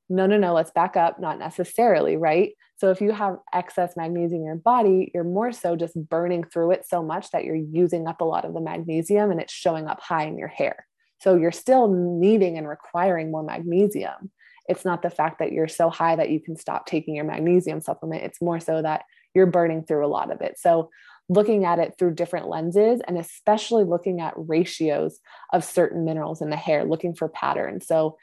No, 0.08 0.26
no, 0.26 0.36
no, 0.36 0.54
let's 0.54 0.70
back 0.70 0.96
up. 0.96 1.20
Not 1.20 1.38
necessarily, 1.38 2.16
right? 2.16 2.52
So 2.78 2.90
if 2.90 3.02
you 3.02 3.12
have 3.12 3.36
excess 3.52 3.96
magnesium 3.96 4.40
in 4.40 4.46
your 4.46 4.56
body, 4.56 5.10
you're 5.12 5.22
more 5.22 5.52
so 5.52 5.76
just 5.76 5.94
burning 6.08 6.44
through 6.44 6.72
it 6.72 6.86
so 6.88 7.02
much 7.02 7.30
that 7.30 7.44
you're 7.44 7.54
using 7.54 8.06
up 8.08 8.22
a 8.22 8.24
lot 8.24 8.46
of 8.46 8.54
the 8.54 8.60
magnesium 8.60 9.30
and 9.30 9.38
it's 9.38 9.52
showing 9.52 9.86
up 9.86 10.00
high 10.00 10.24
in 10.24 10.38
your 10.38 10.48
hair. 10.48 10.86
So 11.18 11.36
you're 11.36 11.52
still 11.52 11.88
needing 11.88 12.56
and 12.56 12.66
requiring 12.66 13.30
more 13.30 13.42
magnesium. 13.42 14.30
It's 14.66 14.86
not 14.86 15.02
the 15.02 15.10
fact 15.10 15.40
that 15.40 15.52
you're 15.52 15.68
so 15.68 15.90
high 15.90 16.16
that 16.16 16.30
you 16.30 16.40
can 16.40 16.56
stop 16.56 16.86
taking 16.86 17.14
your 17.14 17.26
magnesium 17.26 17.82
supplement. 17.82 18.22
It's 18.22 18.40
more 18.40 18.60
so 18.60 18.80
that 18.80 19.02
you're 19.34 19.46
burning 19.46 19.84
through 19.84 20.06
a 20.06 20.08
lot 20.08 20.32
of 20.32 20.40
it. 20.40 20.58
So 20.58 20.88
looking 21.30 21.64
at 21.64 21.78
it 21.78 21.94
through 21.96 22.12
different 22.12 22.48
lenses 22.48 23.00
and 23.06 23.16
especially 23.16 23.84
looking 23.84 24.20
at 24.20 24.34
ratios 24.36 25.20
of 25.52 25.64
certain 25.64 26.04
minerals 26.04 26.42
in 26.42 26.50
the 26.50 26.56
hair, 26.56 26.84
looking 26.84 27.14
for 27.14 27.28
patterns. 27.28 27.86
So 27.86 28.18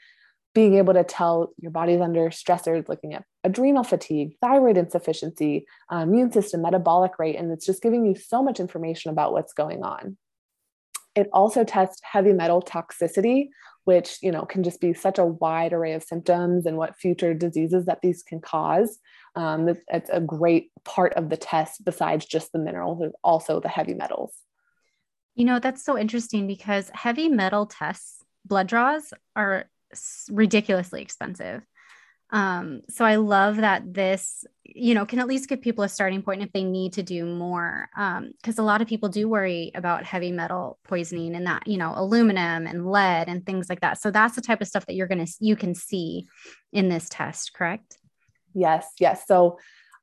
being 0.53 0.75
able 0.75 0.93
to 0.93 1.05
tell 1.05 1.53
your 1.57 1.71
body's 1.71 2.01
under 2.01 2.29
stressors, 2.29 2.89
looking 2.89 3.13
at 3.13 3.23
adrenal 3.45 3.85
fatigue, 3.85 4.35
thyroid 4.41 4.77
insufficiency, 4.77 5.65
uh, 5.91 5.97
immune 5.97 6.31
system, 6.33 6.61
metabolic 6.61 7.17
rate, 7.17 7.37
and 7.37 7.49
it's 7.51 7.65
just 7.65 7.81
giving 7.81 8.05
you 8.05 8.13
so 8.13 8.43
much 8.43 8.59
information 8.59 9.09
about 9.09 9.31
what's 9.31 9.53
going 9.53 9.83
on. 9.83 10.17
It 11.17 11.27
also 11.33 11.63
tests 11.63 11.99
heavy 12.03 12.31
metal 12.31 12.61
toxicity, 12.61 13.49
which 13.85 14.19
you 14.21 14.31
know 14.31 14.45
can 14.45 14.61
just 14.61 14.79
be 14.79 14.93
such 14.93 15.17
a 15.17 15.25
wide 15.25 15.73
array 15.73 15.93
of 15.93 16.03
symptoms 16.03 16.67
and 16.67 16.77
what 16.77 16.95
future 16.95 17.33
diseases 17.33 17.85
that 17.85 18.01
these 18.03 18.21
can 18.21 18.39
cause. 18.39 18.99
Um, 19.35 19.67
it's, 19.87 20.11
a 20.11 20.21
great 20.21 20.69
part 20.85 21.13
of 21.15 21.29
the 21.29 21.37
test 21.37 21.83
besides 21.83 22.27
just 22.27 22.51
the 22.51 22.59
minerals, 22.59 22.99
there's 22.99 23.13
also 23.23 23.59
the 23.59 23.67
heavy 23.67 23.95
metals. 23.95 24.31
You 25.33 25.45
know, 25.45 25.57
that's 25.57 25.83
so 25.83 25.97
interesting 25.97 26.45
because 26.45 26.91
heavy 26.93 27.29
metal 27.29 27.65
tests, 27.65 28.23
blood 28.45 28.67
draws 28.67 29.11
are 29.35 29.65
ridiculously 30.29 31.01
expensive. 31.01 31.63
Um, 32.29 32.81
so 32.89 33.05
I 33.05 33.15
love 33.15 33.57
that 33.57 33.93
this, 33.93 34.45
you 34.63 34.93
know, 34.93 35.05
can 35.05 35.19
at 35.19 35.27
least 35.27 35.47
give 35.47 35.61
people 35.61 35.83
a 35.83 35.89
starting 35.89 36.21
point 36.21 36.41
if 36.41 36.51
they 36.51 36.63
need 36.63 36.93
to 36.93 37.03
do 37.03 37.25
more. 37.25 37.89
Um, 37.95 38.31
because 38.37 38.57
a 38.57 38.63
lot 38.63 38.81
of 38.81 38.87
people 38.87 39.09
do 39.09 39.29
worry 39.29 39.71
about 39.75 40.03
heavy 40.03 40.31
metal 40.31 40.77
poisoning 40.83 41.35
and 41.35 41.47
that, 41.47 41.67
you 41.67 41.77
know, 41.77 41.93
aluminum 41.95 42.67
and 42.67 42.85
lead 42.85 43.29
and 43.29 43.45
things 43.45 43.69
like 43.69 43.81
that. 43.81 44.01
So 44.01 44.11
that's 44.11 44.35
the 44.35 44.41
type 44.41 44.61
of 44.61 44.67
stuff 44.67 44.85
that 44.87 44.95
you're 44.95 45.07
gonna 45.07 45.27
you 45.39 45.55
can 45.55 45.73
see 45.73 46.27
in 46.73 46.89
this 46.89 47.07
test, 47.09 47.53
correct? 47.53 47.97
Yes, 48.53 48.87
yes. 48.99 49.25
So 49.25 49.57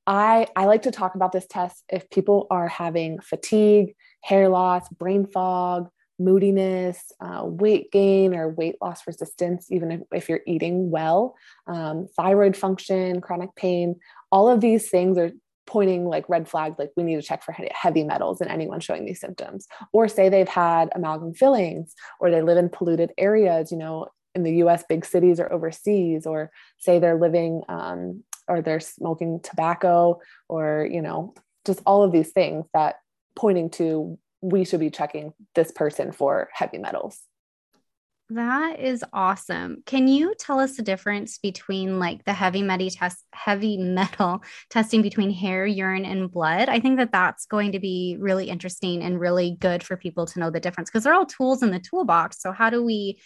I 0.07 0.47
I 0.57 0.64
like 0.64 0.83
to 0.83 0.90
talk 0.90 1.14
about 1.14 1.33
this 1.33 1.47
test 1.47 1.85
if 1.90 2.09
people 2.11 2.47
are 2.50 2.69
having 2.69 3.21
fatigue, 3.21 3.95
hair 4.23 4.49
loss, 4.49 4.88
brain 4.88 5.26
fog, 5.26 5.88
moodiness, 6.18 7.12
uh, 7.21 7.42
weight 7.44 7.90
gain, 7.90 8.35
or 8.35 8.49
weight 8.49 8.76
loss 8.80 9.06
resistance, 9.06 9.66
even 9.71 9.90
if, 9.90 10.00
if 10.12 10.28
you're 10.28 10.40
eating 10.47 10.90
well, 10.90 11.35
um, 11.66 12.06
thyroid 12.16 12.56
function, 12.56 13.21
chronic 13.21 13.54
pain, 13.56 13.97
all 14.30 14.49
of 14.49 14.61
these 14.61 14.90
things 14.90 15.18
are 15.18 15.33
pointing 15.66 16.04
like 16.06 16.28
red 16.28 16.49
flags 16.49 16.76
like 16.78 16.90
we 16.97 17.02
need 17.02 17.16
to 17.16 17.23
check 17.23 17.42
for 17.42 17.54
heavy 17.73 18.04
metals 18.04 18.40
in 18.40 18.49
anyone 18.49 18.80
showing 18.80 19.04
these 19.04 19.21
symptoms. 19.21 19.66
Or 19.92 20.09
say 20.09 20.28
they've 20.28 20.49
had 20.49 20.90
amalgam 20.94 21.35
fillings 21.35 21.94
or 22.21 22.30
they 22.30 22.42
live 22.42 22.59
in 22.59 22.68
polluted 22.68 23.12
areas 23.16 23.73
you 23.73 23.78
know 23.78 24.09
in 24.35 24.42
the 24.42 24.52
us 24.52 24.85
big 24.88 25.04
cities 25.04 25.40
or 25.40 25.52
overseas 25.52 26.26
or 26.26 26.50
say 26.78 26.99
they're 26.99 27.18
living 27.18 27.62
um, 27.68 28.23
or 28.49 28.61
they're 28.61 28.80
smoking 28.80 29.40
tobacco 29.42 30.21
or 30.49 30.88
you 30.90 31.00
know 31.00 31.35
just 31.64 31.80
all 31.87 32.02
of 32.02 32.12
these 32.12 32.30
things 32.33 32.66
that 32.75 32.97
pointing 33.37 33.71
to 33.71 34.18
we 34.45 34.65
should 34.65 34.81
be 34.81 34.91
checking 34.91 35.33
this 35.55 35.73
person 35.73 36.13
for 36.13 36.51
heavy 36.53 36.79
metals. 36.79 37.19
That 38.31 38.81
is 38.81 39.05
awesome. 39.13 39.83
Can 39.87 40.09
you 40.09 40.35
tell 40.39 40.59
us 40.59 40.77
the 40.77 40.83
difference 40.83 41.39
between 41.39 41.99
like 41.99 42.25
the 42.25 42.33
heavy 42.33 42.63
metal 42.63 42.89
test, 42.91 43.25
heavy 43.33 43.77
metal 43.77 44.43
testing 44.71 45.03
between 45.03 45.31
hair, 45.31 45.67
urine, 45.67 46.05
and 46.05 46.31
blood? 46.31 46.69
I 46.69 46.81
think 46.81 46.99
that 46.99 47.13
that's 47.13 47.47
going 47.47 47.73
to 47.73 47.79
be 47.79 48.17
really 48.19 48.49
interesting 48.49 49.03
and 49.03 49.21
really 49.21 49.57
good 49.61 49.83
for 49.83 49.97
people 49.97 50.27
to 50.27 50.41
know 50.41 50.51
the 50.51 50.61
difference 50.61 50.91
because 50.91 51.05
they're 51.05 51.15
all 51.15 51.27
tools 51.27 51.63
in 51.63 51.71
the 51.71 51.79
toolbox. 51.79 52.41
So 52.41 52.53
how 52.53 52.71
do 52.71 52.83
we 52.83 53.21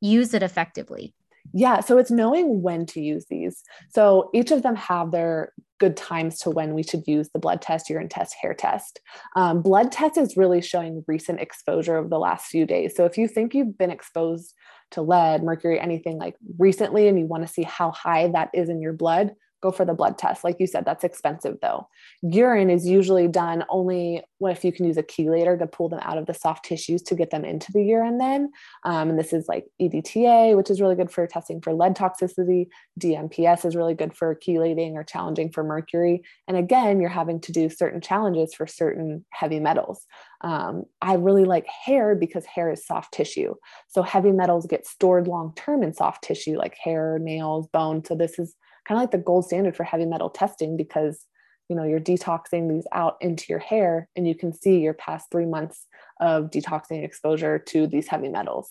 use 0.00 0.34
it 0.34 0.42
effectively? 0.42 1.14
Yeah, 1.54 1.80
so 1.80 1.98
it's 1.98 2.10
knowing 2.10 2.62
when 2.62 2.86
to 2.86 3.00
use 3.00 3.26
these. 3.28 3.62
So 3.90 4.30
each 4.32 4.50
of 4.50 4.62
them 4.62 4.76
have 4.76 5.10
their 5.10 5.52
good 5.82 5.96
times 5.96 6.38
to 6.38 6.48
when 6.48 6.74
we 6.74 6.84
should 6.84 7.02
use 7.08 7.28
the 7.30 7.40
blood 7.40 7.60
test, 7.60 7.90
urine 7.90 8.08
test, 8.08 8.36
hair 8.40 8.54
test. 8.54 9.00
Um, 9.34 9.62
blood 9.62 9.90
test 9.90 10.16
is 10.16 10.36
really 10.36 10.62
showing 10.62 11.04
recent 11.08 11.40
exposure 11.40 11.96
over 11.96 12.08
the 12.08 12.20
last 12.20 12.46
few 12.46 12.64
days. 12.66 12.94
So 12.94 13.04
if 13.04 13.18
you 13.18 13.26
think 13.26 13.52
you've 13.52 13.76
been 13.76 13.90
exposed 13.90 14.54
to 14.92 15.02
lead, 15.02 15.42
mercury, 15.42 15.80
anything 15.80 16.18
like 16.18 16.36
recently, 16.56 17.08
and 17.08 17.18
you 17.18 17.26
want 17.26 17.44
to 17.44 17.52
see 17.52 17.64
how 17.64 17.90
high 17.90 18.28
that 18.28 18.50
is 18.54 18.68
in 18.68 18.80
your 18.80 18.92
blood, 18.92 19.32
go 19.62 19.70
for 19.70 19.84
the 19.84 19.94
blood 19.94 20.18
test. 20.18 20.44
Like 20.44 20.56
you 20.58 20.66
said, 20.66 20.84
that's 20.84 21.04
expensive 21.04 21.58
though. 21.62 21.88
Urine 22.22 22.68
is 22.68 22.86
usually 22.86 23.28
done 23.28 23.64
only 23.68 24.22
if 24.40 24.64
you 24.64 24.72
can 24.72 24.84
use 24.84 24.96
a 24.96 25.02
chelator 25.02 25.56
to 25.58 25.66
pull 25.66 25.88
them 25.88 26.00
out 26.02 26.18
of 26.18 26.26
the 26.26 26.34
soft 26.34 26.64
tissues 26.64 27.00
to 27.02 27.14
get 27.14 27.30
them 27.30 27.44
into 27.44 27.70
the 27.72 27.82
urine 27.82 28.18
then. 28.18 28.50
Um, 28.84 29.10
and 29.10 29.18
this 29.18 29.32
is 29.32 29.46
like 29.48 29.66
EDTA, 29.80 30.56
which 30.56 30.68
is 30.68 30.80
really 30.80 30.96
good 30.96 31.10
for 31.10 31.26
testing 31.26 31.60
for 31.60 31.72
lead 31.72 31.96
toxicity. 31.96 32.66
DMPS 32.98 33.64
is 33.64 33.76
really 33.76 33.94
good 33.94 34.14
for 34.14 34.34
chelating 34.34 34.94
or 34.94 35.04
challenging 35.04 35.50
for 35.50 35.62
mercury. 35.62 36.22
And 36.48 36.56
again, 36.56 37.00
you're 37.00 37.08
having 37.08 37.40
to 37.42 37.52
do 37.52 37.70
certain 37.70 38.00
challenges 38.00 38.52
for 38.54 38.66
certain 38.66 39.24
heavy 39.30 39.60
metals. 39.60 40.06
Um, 40.40 40.84
I 41.00 41.14
really 41.14 41.44
like 41.44 41.66
hair 41.66 42.16
because 42.16 42.44
hair 42.44 42.72
is 42.72 42.84
soft 42.84 43.14
tissue. 43.14 43.54
So 43.88 44.02
heavy 44.02 44.32
metals 44.32 44.66
get 44.66 44.86
stored 44.86 45.28
long 45.28 45.52
term 45.54 45.84
in 45.84 45.94
soft 45.94 46.24
tissue 46.24 46.58
like 46.58 46.76
hair, 46.82 47.20
nails, 47.20 47.68
bone. 47.68 48.04
So 48.04 48.16
this 48.16 48.40
is 48.40 48.56
kind 48.86 48.98
of 48.98 49.02
like 49.02 49.10
the 49.10 49.18
gold 49.18 49.46
standard 49.46 49.76
for 49.76 49.84
heavy 49.84 50.06
metal 50.06 50.30
testing 50.30 50.76
because 50.76 51.24
you 51.68 51.76
know 51.76 51.84
you're 51.84 52.00
detoxing 52.00 52.68
these 52.68 52.86
out 52.92 53.16
into 53.20 53.46
your 53.48 53.58
hair 53.58 54.08
and 54.16 54.26
you 54.26 54.34
can 54.34 54.52
see 54.52 54.80
your 54.80 54.94
past 54.94 55.26
three 55.30 55.46
months 55.46 55.86
of 56.20 56.50
detoxing 56.50 57.04
exposure 57.04 57.58
to 57.58 57.86
these 57.86 58.08
heavy 58.08 58.28
metals. 58.28 58.70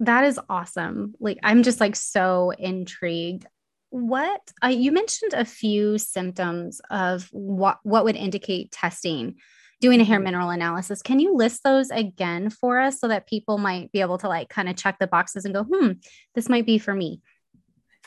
That 0.00 0.24
is 0.24 0.40
awesome. 0.48 1.14
Like 1.20 1.38
i'm 1.42 1.62
just 1.62 1.80
like 1.80 1.96
so 1.96 2.50
intrigued. 2.58 3.46
What 3.90 4.40
uh, 4.62 4.68
you 4.68 4.90
mentioned 4.90 5.34
a 5.34 5.44
few 5.44 5.98
symptoms 5.98 6.80
of 6.90 7.28
what 7.30 7.78
what 7.82 8.04
would 8.04 8.16
indicate 8.16 8.72
testing 8.72 9.36
doing 9.80 10.00
a 10.00 10.04
hair 10.04 10.16
mm-hmm. 10.16 10.24
mineral 10.24 10.50
analysis. 10.50 11.02
Can 11.02 11.20
you 11.20 11.36
list 11.36 11.62
those 11.62 11.90
again 11.90 12.48
for 12.48 12.80
us 12.80 12.98
so 12.98 13.08
that 13.08 13.26
people 13.26 13.58
might 13.58 13.92
be 13.92 14.00
able 14.00 14.18
to 14.18 14.28
like 14.28 14.48
kind 14.48 14.68
of 14.68 14.76
check 14.76 14.98
the 14.98 15.06
boxes 15.06 15.44
and 15.44 15.54
go 15.54 15.64
hmm 15.64 15.92
this 16.34 16.48
might 16.48 16.66
be 16.66 16.78
for 16.78 16.94
me 16.94 17.20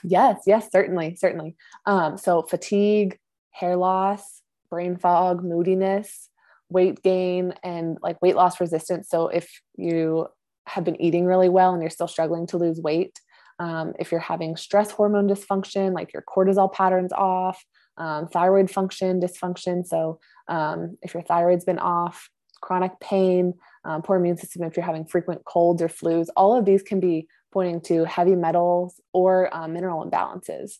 Yes, 0.03 0.41
yes, 0.45 0.69
certainly, 0.71 1.15
certainly. 1.15 1.55
Um, 1.85 2.17
so 2.17 2.43
fatigue, 2.43 3.17
hair 3.51 3.75
loss, 3.75 4.41
brain 4.69 4.97
fog, 4.97 5.43
moodiness, 5.43 6.29
weight 6.69 7.01
gain, 7.01 7.53
and 7.63 7.97
like 8.01 8.21
weight 8.21 8.35
loss 8.35 8.59
resistance. 8.59 9.09
So 9.09 9.27
if 9.27 9.61
you 9.75 10.27
have 10.67 10.83
been 10.83 11.01
eating 11.01 11.25
really 11.25 11.49
well 11.49 11.73
and 11.73 11.81
you're 11.81 11.89
still 11.89 12.07
struggling 12.07 12.45
to 12.47 12.57
lose 12.57 12.79
weight, 12.79 13.19
um, 13.59 13.93
if 13.99 14.11
you're 14.11 14.19
having 14.19 14.55
stress 14.55 14.91
hormone 14.91 15.27
dysfunction, 15.27 15.93
like 15.93 16.13
your 16.13 16.23
cortisol 16.23 16.71
patterns 16.71 17.11
off, 17.13 17.63
um, 17.97 18.27
thyroid 18.27 18.69
function 18.69 19.19
dysfunction. 19.19 19.85
So 19.85 20.19
um, 20.47 20.97
if 21.01 21.13
your 21.13 21.23
thyroid's 21.23 21.65
been 21.65 21.79
off, 21.79 22.29
chronic 22.61 22.99
pain, 22.99 23.53
um, 23.85 24.01
poor 24.01 24.17
immune 24.17 24.37
system, 24.37 24.63
if 24.63 24.75
you're 24.75 24.85
having 24.85 25.05
frequent 25.05 25.45
colds 25.45 25.81
or 25.81 25.87
flus, 25.87 26.27
all 26.35 26.55
of 26.55 26.65
these 26.65 26.83
can 26.83 26.99
be 26.99 27.27
pointing 27.51 27.81
to 27.81 28.05
heavy 28.05 28.35
metals 28.35 28.99
or 29.13 29.53
uh, 29.55 29.67
mineral 29.67 30.09
imbalances. 30.09 30.73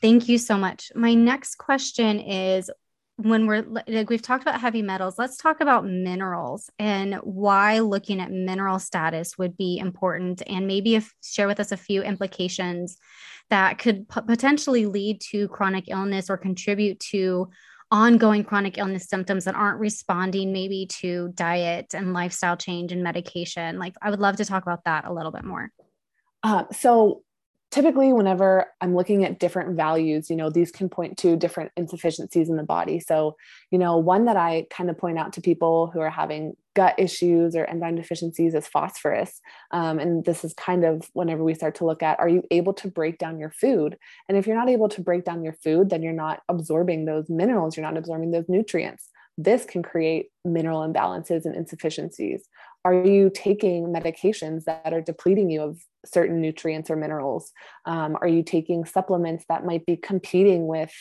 Thank 0.00 0.28
you 0.28 0.38
so 0.38 0.56
much. 0.56 0.90
My 0.94 1.14
next 1.14 1.56
question 1.56 2.20
is 2.20 2.70
when 3.16 3.46
we're 3.46 3.62
like 3.86 4.08
we've 4.08 4.22
talked 4.22 4.42
about 4.42 4.60
heavy 4.60 4.80
metals, 4.80 5.18
let's 5.18 5.36
talk 5.36 5.60
about 5.60 5.84
minerals 5.84 6.70
and 6.78 7.16
why 7.16 7.80
looking 7.80 8.20
at 8.20 8.30
mineral 8.30 8.78
status 8.78 9.36
would 9.36 9.56
be 9.56 9.78
important 9.78 10.42
and 10.46 10.66
maybe 10.66 10.94
if 10.94 11.12
share 11.22 11.46
with 11.46 11.60
us 11.60 11.72
a 11.72 11.76
few 11.76 12.02
implications 12.02 12.96
that 13.50 13.78
could 13.78 14.08
p- 14.08 14.20
potentially 14.22 14.86
lead 14.86 15.20
to 15.20 15.48
chronic 15.48 15.84
illness 15.88 16.30
or 16.30 16.38
contribute 16.38 16.98
to 17.00 17.50
ongoing 17.90 18.44
chronic 18.44 18.78
illness 18.78 19.08
symptoms 19.08 19.44
that 19.44 19.54
aren't 19.54 19.80
responding 19.80 20.52
maybe 20.52 20.86
to 20.86 21.28
diet 21.34 21.92
and 21.94 22.12
lifestyle 22.12 22.56
change 22.56 22.92
and 22.92 23.02
medication 23.02 23.78
like 23.78 23.94
i 24.00 24.10
would 24.10 24.20
love 24.20 24.36
to 24.36 24.44
talk 24.44 24.62
about 24.62 24.84
that 24.84 25.04
a 25.04 25.12
little 25.12 25.32
bit 25.32 25.44
more. 25.44 25.70
Uh, 26.42 26.64
so 26.72 27.22
typically 27.70 28.12
whenever 28.12 28.66
i'm 28.80 28.94
looking 28.94 29.24
at 29.24 29.38
different 29.38 29.76
values 29.76 30.28
you 30.28 30.36
know 30.36 30.50
these 30.50 30.70
can 30.70 30.88
point 30.88 31.16
to 31.16 31.36
different 31.36 31.70
insufficiencies 31.76 32.48
in 32.48 32.56
the 32.56 32.62
body. 32.62 33.00
So 33.00 33.36
you 33.70 33.78
know 33.78 33.96
one 33.96 34.24
that 34.26 34.36
i 34.36 34.66
kind 34.70 34.90
of 34.90 34.98
point 34.98 35.18
out 35.18 35.32
to 35.34 35.40
people 35.40 35.90
who 35.92 36.00
are 36.00 36.10
having 36.10 36.54
gut 36.74 36.94
issues 36.98 37.56
or 37.56 37.64
enzyme 37.64 37.96
deficiencies 37.96 38.54
is 38.54 38.68
phosphorus. 38.68 39.40
Um, 39.72 39.98
and 39.98 40.24
this 40.24 40.44
is 40.44 40.54
kind 40.54 40.84
of 40.84 41.10
whenever 41.14 41.42
we 41.42 41.54
start 41.54 41.74
to 41.76 41.84
look 41.84 42.00
at 42.00 42.20
are 42.20 42.28
you 42.28 42.44
able 42.52 42.72
to 42.74 42.88
break 42.88 43.18
down 43.18 43.40
your 43.40 43.50
food? 43.50 43.96
And 44.28 44.38
if 44.38 44.46
you're 44.46 44.56
not 44.56 44.68
able 44.68 44.88
to 44.90 45.00
break 45.00 45.24
down 45.24 45.42
your 45.42 45.54
food 45.54 45.90
then 45.90 46.02
you're 46.02 46.12
not 46.12 46.40
absorbing 46.48 47.04
those 47.04 47.28
minerals 47.28 47.76
you're 47.76 47.86
not 47.86 47.96
absorbing 47.96 48.30
those 48.30 48.48
nutrients. 48.48 49.08
This 49.36 49.64
can 49.64 49.82
create 49.82 50.26
mineral 50.44 50.86
imbalances 50.86 51.44
and 51.44 51.56
insufficiencies 51.56 52.46
are 52.84 52.94
you 52.94 53.30
taking 53.32 53.86
medications 53.86 54.64
that 54.64 54.92
are 54.92 55.02
depleting 55.02 55.50
you 55.50 55.62
of 55.62 55.80
certain 56.06 56.40
nutrients 56.40 56.90
or 56.90 56.96
minerals? 56.96 57.52
Um, 57.84 58.16
are 58.20 58.28
you 58.28 58.42
taking 58.42 58.84
supplements 58.84 59.44
that 59.48 59.64
might 59.64 59.84
be 59.84 59.96
competing 59.96 60.66
with 60.66 60.92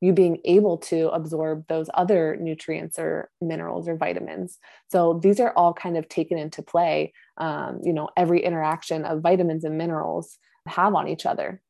you 0.00 0.12
being 0.12 0.38
able 0.44 0.78
to 0.78 1.08
absorb 1.10 1.66
those 1.68 1.88
other 1.94 2.36
nutrients 2.40 2.98
or 2.98 3.30
minerals 3.40 3.88
or 3.88 3.96
vitamins? 3.96 4.58
So 4.90 5.20
these 5.22 5.38
are 5.40 5.52
all 5.56 5.72
kind 5.72 5.96
of 5.96 6.08
taken 6.08 6.38
into 6.38 6.62
play. 6.62 7.12
Um, 7.36 7.80
you 7.84 7.92
know, 7.92 8.08
every 8.16 8.44
interaction 8.44 9.04
of 9.04 9.22
vitamins 9.22 9.64
and 9.64 9.78
minerals 9.78 10.38
have 10.66 10.94
on 10.94 11.08
each 11.08 11.24
other. 11.24 11.62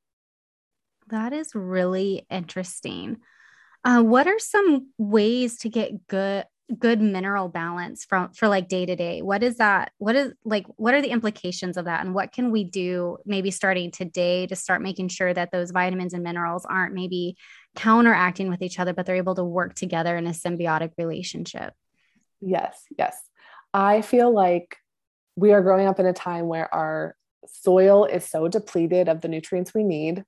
That 1.08 1.32
is 1.32 1.54
really 1.54 2.26
interesting. 2.30 3.18
Uh, 3.84 4.02
what 4.02 4.26
are 4.26 4.38
some 4.38 4.88
ways 4.98 5.58
to 5.58 5.68
get 5.68 6.06
good 6.06 6.44
good 6.78 7.00
mineral 7.00 7.48
balance 7.48 8.04
from 8.04 8.30
for 8.34 8.46
like 8.46 8.68
day 8.68 8.84
to 8.84 8.94
day 8.94 9.22
what 9.22 9.42
is 9.42 9.56
that 9.56 9.90
what 9.96 10.14
is 10.14 10.34
like 10.44 10.66
what 10.76 10.92
are 10.92 11.00
the 11.00 11.08
implications 11.08 11.76
of 11.78 11.86
that? 11.86 12.04
And 12.04 12.14
what 12.14 12.32
can 12.32 12.50
we 12.50 12.64
do 12.64 13.16
maybe 13.24 13.50
starting 13.50 13.90
today 13.90 14.46
to 14.46 14.54
start 14.54 14.82
making 14.82 15.08
sure 15.08 15.32
that 15.32 15.50
those 15.50 15.70
vitamins 15.70 16.12
and 16.12 16.22
minerals 16.22 16.66
aren't 16.66 16.94
maybe 16.94 17.36
counteracting 17.74 18.50
with 18.50 18.60
each 18.60 18.78
other 18.78 18.92
but 18.92 19.06
they're 19.06 19.16
able 19.16 19.34
to 19.36 19.44
work 19.44 19.74
together 19.74 20.16
in 20.16 20.26
a 20.26 20.30
symbiotic 20.30 20.92
relationship? 20.98 21.72
Yes 22.40 22.82
yes. 22.98 23.18
I 23.72 24.02
feel 24.02 24.32
like 24.32 24.76
we 25.36 25.52
are 25.52 25.62
growing 25.62 25.86
up 25.86 26.00
in 26.00 26.06
a 26.06 26.12
time 26.12 26.48
where 26.48 26.72
our 26.74 27.16
soil 27.46 28.04
is 28.04 28.28
so 28.28 28.46
depleted 28.48 29.08
of 29.08 29.22
the 29.22 29.28
nutrients 29.28 29.72
we 29.72 29.84
need 29.84 30.24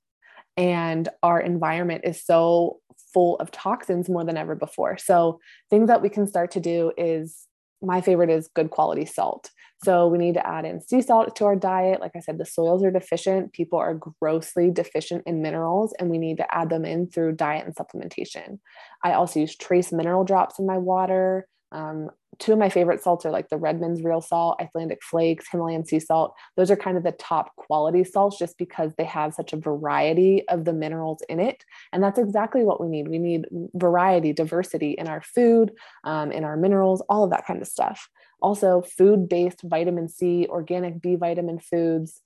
and 0.56 1.08
our 1.22 1.40
environment 1.40 2.02
is 2.04 2.24
so 2.24 2.80
full 3.12 3.36
of 3.36 3.50
toxins 3.50 4.08
more 4.08 4.24
than 4.24 4.36
ever 4.36 4.54
before. 4.54 4.98
So, 4.98 5.40
things 5.68 5.88
that 5.88 6.02
we 6.02 6.08
can 6.08 6.26
start 6.26 6.50
to 6.52 6.60
do 6.60 6.92
is 6.96 7.46
my 7.82 8.00
favorite 8.00 8.30
is 8.30 8.48
good 8.54 8.70
quality 8.70 9.06
salt. 9.06 9.50
So, 9.84 10.08
we 10.08 10.18
need 10.18 10.34
to 10.34 10.46
add 10.46 10.64
in 10.64 10.80
sea 10.80 11.02
salt 11.02 11.34
to 11.36 11.44
our 11.44 11.56
diet. 11.56 12.00
Like 12.00 12.12
I 12.14 12.20
said, 12.20 12.38
the 12.38 12.46
soils 12.46 12.84
are 12.84 12.90
deficient. 12.90 13.52
People 13.52 13.78
are 13.78 13.94
grossly 14.20 14.70
deficient 14.70 15.22
in 15.26 15.42
minerals, 15.42 15.94
and 15.98 16.10
we 16.10 16.18
need 16.18 16.36
to 16.38 16.54
add 16.54 16.70
them 16.70 16.84
in 16.84 17.08
through 17.08 17.32
diet 17.32 17.66
and 17.66 17.74
supplementation. 17.74 18.58
I 19.02 19.12
also 19.12 19.40
use 19.40 19.56
trace 19.56 19.92
mineral 19.92 20.24
drops 20.24 20.58
in 20.58 20.66
my 20.66 20.78
water. 20.78 21.46
Um, 21.72 22.10
two 22.38 22.52
of 22.52 22.58
my 22.58 22.68
favorite 22.68 23.02
salts 23.02 23.24
are 23.26 23.30
like 23.30 23.48
the 23.48 23.56
Redmond's 23.56 24.02
real 24.02 24.20
salt, 24.20 24.60
Icelandic 24.60 25.02
flakes, 25.02 25.48
Himalayan 25.50 25.84
sea 25.84 26.00
salt. 26.00 26.34
Those 26.56 26.70
are 26.70 26.76
kind 26.76 26.96
of 26.96 27.02
the 27.02 27.12
top 27.12 27.54
quality 27.56 28.02
salts 28.02 28.38
just 28.38 28.58
because 28.58 28.92
they 28.96 29.04
have 29.04 29.34
such 29.34 29.52
a 29.52 29.58
variety 29.58 30.48
of 30.48 30.64
the 30.64 30.72
minerals 30.72 31.22
in 31.28 31.38
it. 31.38 31.64
And 31.92 32.02
that's 32.02 32.18
exactly 32.18 32.64
what 32.64 32.80
we 32.80 32.88
need. 32.88 33.08
We 33.08 33.18
need 33.18 33.46
variety, 33.74 34.32
diversity 34.32 34.92
in 34.92 35.06
our 35.06 35.20
food, 35.20 35.72
um, 36.04 36.32
in 36.32 36.44
our 36.44 36.56
minerals, 36.56 37.02
all 37.08 37.24
of 37.24 37.30
that 37.30 37.46
kind 37.46 37.60
of 37.60 37.68
stuff. 37.68 38.08
Also, 38.40 38.80
food 38.80 39.28
based 39.28 39.60
vitamin 39.62 40.08
C, 40.08 40.46
organic 40.48 41.00
B 41.00 41.16
vitamin 41.16 41.58
foods. 41.58 42.20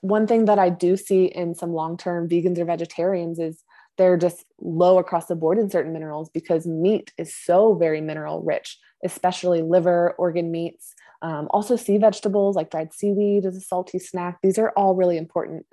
One 0.00 0.26
thing 0.26 0.46
that 0.46 0.58
I 0.58 0.70
do 0.70 0.96
see 0.96 1.26
in 1.26 1.54
some 1.54 1.72
long 1.74 1.98
term 1.98 2.28
vegans 2.28 2.58
or 2.58 2.64
vegetarians 2.64 3.38
is 3.38 3.62
they're 3.98 4.16
just 4.16 4.44
low 4.60 4.98
across 4.98 5.26
the 5.26 5.36
board 5.36 5.58
in 5.58 5.70
certain 5.70 5.92
minerals 5.92 6.30
because 6.30 6.66
meat 6.66 7.12
is 7.18 7.34
so 7.34 7.74
very 7.74 8.00
mineral 8.00 8.42
rich, 8.42 8.78
especially 9.04 9.62
liver, 9.62 10.12
organ 10.18 10.50
meats. 10.50 10.94
Um, 11.20 11.48
also, 11.50 11.76
sea 11.76 11.98
vegetables 11.98 12.56
like 12.56 12.70
dried 12.70 12.92
seaweed 12.92 13.44
is 13.44 13.56
a 13.56 13.60
salty 13.60 13.98
snack. 13.98 14.38
These 14.42 14.58
are 14.58 14.70
all 14.76 14.94
really 14.94 15.16
important, 15.16 15.66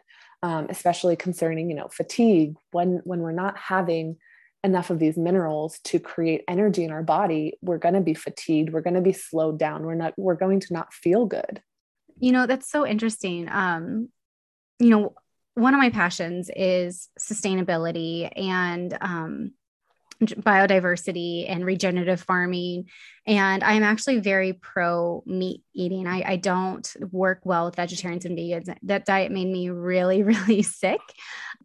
um, 0.44 0.68
especially 0.70 1.16
concerning 1.16 1.70
you 1.70 1.76
know 1.76 1.88
fatigue 1.88 2.56
when 2.72 3.02
when 3.04 3.20
we're 3.20 3.32
not 3.32 3.58
having 3.58 4.18
enough 4.64 4.90
of 4.90 5.00
these 5.00 5.18
minerals 5.18 5.80
to 5.86 6.00
create 6.00 6.44
energy 6.48 6.84
in 6.84 6.92
our 6.92 7.02
body 7.02 7.58
we're 7.62 7.78
going 7.78 7.94
to 7.94 8.02
be 8.02 8.14
fatigued 8.14 8.74
we're 8.74 8.82
going 8.82 8.94
to 8.94 9.00
be 9.00 9.14
slowed 9.14 9.58
down 9.58 9.86
we're 9.86 9.96
not 9.96 10.14
we're 10.18 10.36
going 10.36 10.60
to 10.60 10.74
not 10.74 10.94
feel 10.94 11.26
good 11.26 11.62
you 12.20 12.34
know 12.34 12.46
that's 12.46 12.70
so 12.70 12.86
interesting 12.86 13.48
um 13.50 14.10
you 14.80 14.90
know 14.90 15.14
one 15.60 15.74
of 15.74 15.80
my 15.80 15.90
passions 15.90 16.50
is 16.56 17.10
sustainability 17.20 18.30
and 18.36 18.98
um, 19.02 19.52
biodiversity 20.22 21.50
and 21.50 21.66
regenerative 21.66 22.22
farming. 22.22 22.86
And 23.26 23.64
I'm 23.64 23.84
actually 23.84 24.20
very 24.20 24.54
pro 24.54 25.24
meat 25.26 25.64
eating. 25.74 26.08
I, 26.08 26.24
I, 26.34 26.36
don't 26.36 26.94
work 27.12 27.40
well 27.44 27.66
with 27.66 27.78
vegetarians 27.78 28.26
and 28.26 28.38
vegans. 28.38 28.76
That 28.84 29.06
diet 29.06 29.32
made 29.32 29.48
me 29.48 29.70
really, 29.70 30.24
really 30.24 30.62
sick. 30.62 31.00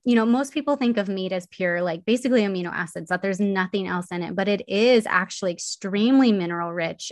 You 0.05 0.15
know, 0.15 0.27
most 0.27 0.53
people 0.53 0.77
think 0.77 0.99
of 0.99 1.09
meat 1.09 1.33
as 1.33 1.47
pure, 1.49 1.83
like 1.83 2.05
basically 2.05 2.43
amino 2.43 2.71
acids, 2.73 3.09
that 3.09 3.23
there's 3.23 3.41
nothing 3.41 3.89
else 3.89 4.07
in 4.13 4.23
it, 4.23 4.37
but 4.37 4.49
it 4.49 4.69
is 4.69 5.07
actually 5.07 5.53
extremely 5.53 6.31
mineral 6.31 6.73
rich 6.73 7.11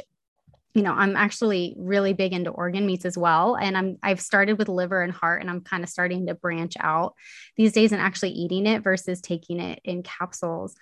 you 0.74 0.82
know 0.82 0.92
i'm 0.92 1.16
actually 1.16 1.74
really 1.78 2.12
big 2.12 2.32
into 2.32 2.50
organ 2.50 2.86
meats 2.86 3.04
as 3.04 3.16
well 3.16 3.56
and 3.56 3.76
i'm 3.76 3.98
i've 4.02 4.20
started 4.20 4.58
with 4.58 4.68
liver 4.68 5.02
and 5.02 5.12
heart 5.12 5.40
and 5.40 5.50
i'm 5.50 5.60
kind 5.60 5.82
of 5.82 5.88
starting 5.88 6.26
to 6.26 6.34
branch 6.34 6.74
out 6.80 7.14
these 7.56 7.72
days 7.72 7.92
and 7.92 8.00
actually 8.00 8.30
eating 8.30 8.66
it 8.66 8.82
versus 8.82 9.20
taking 9.20 9.60
it 9.60 9.80
in 9.84 10.02
capsules. 10.02 10.74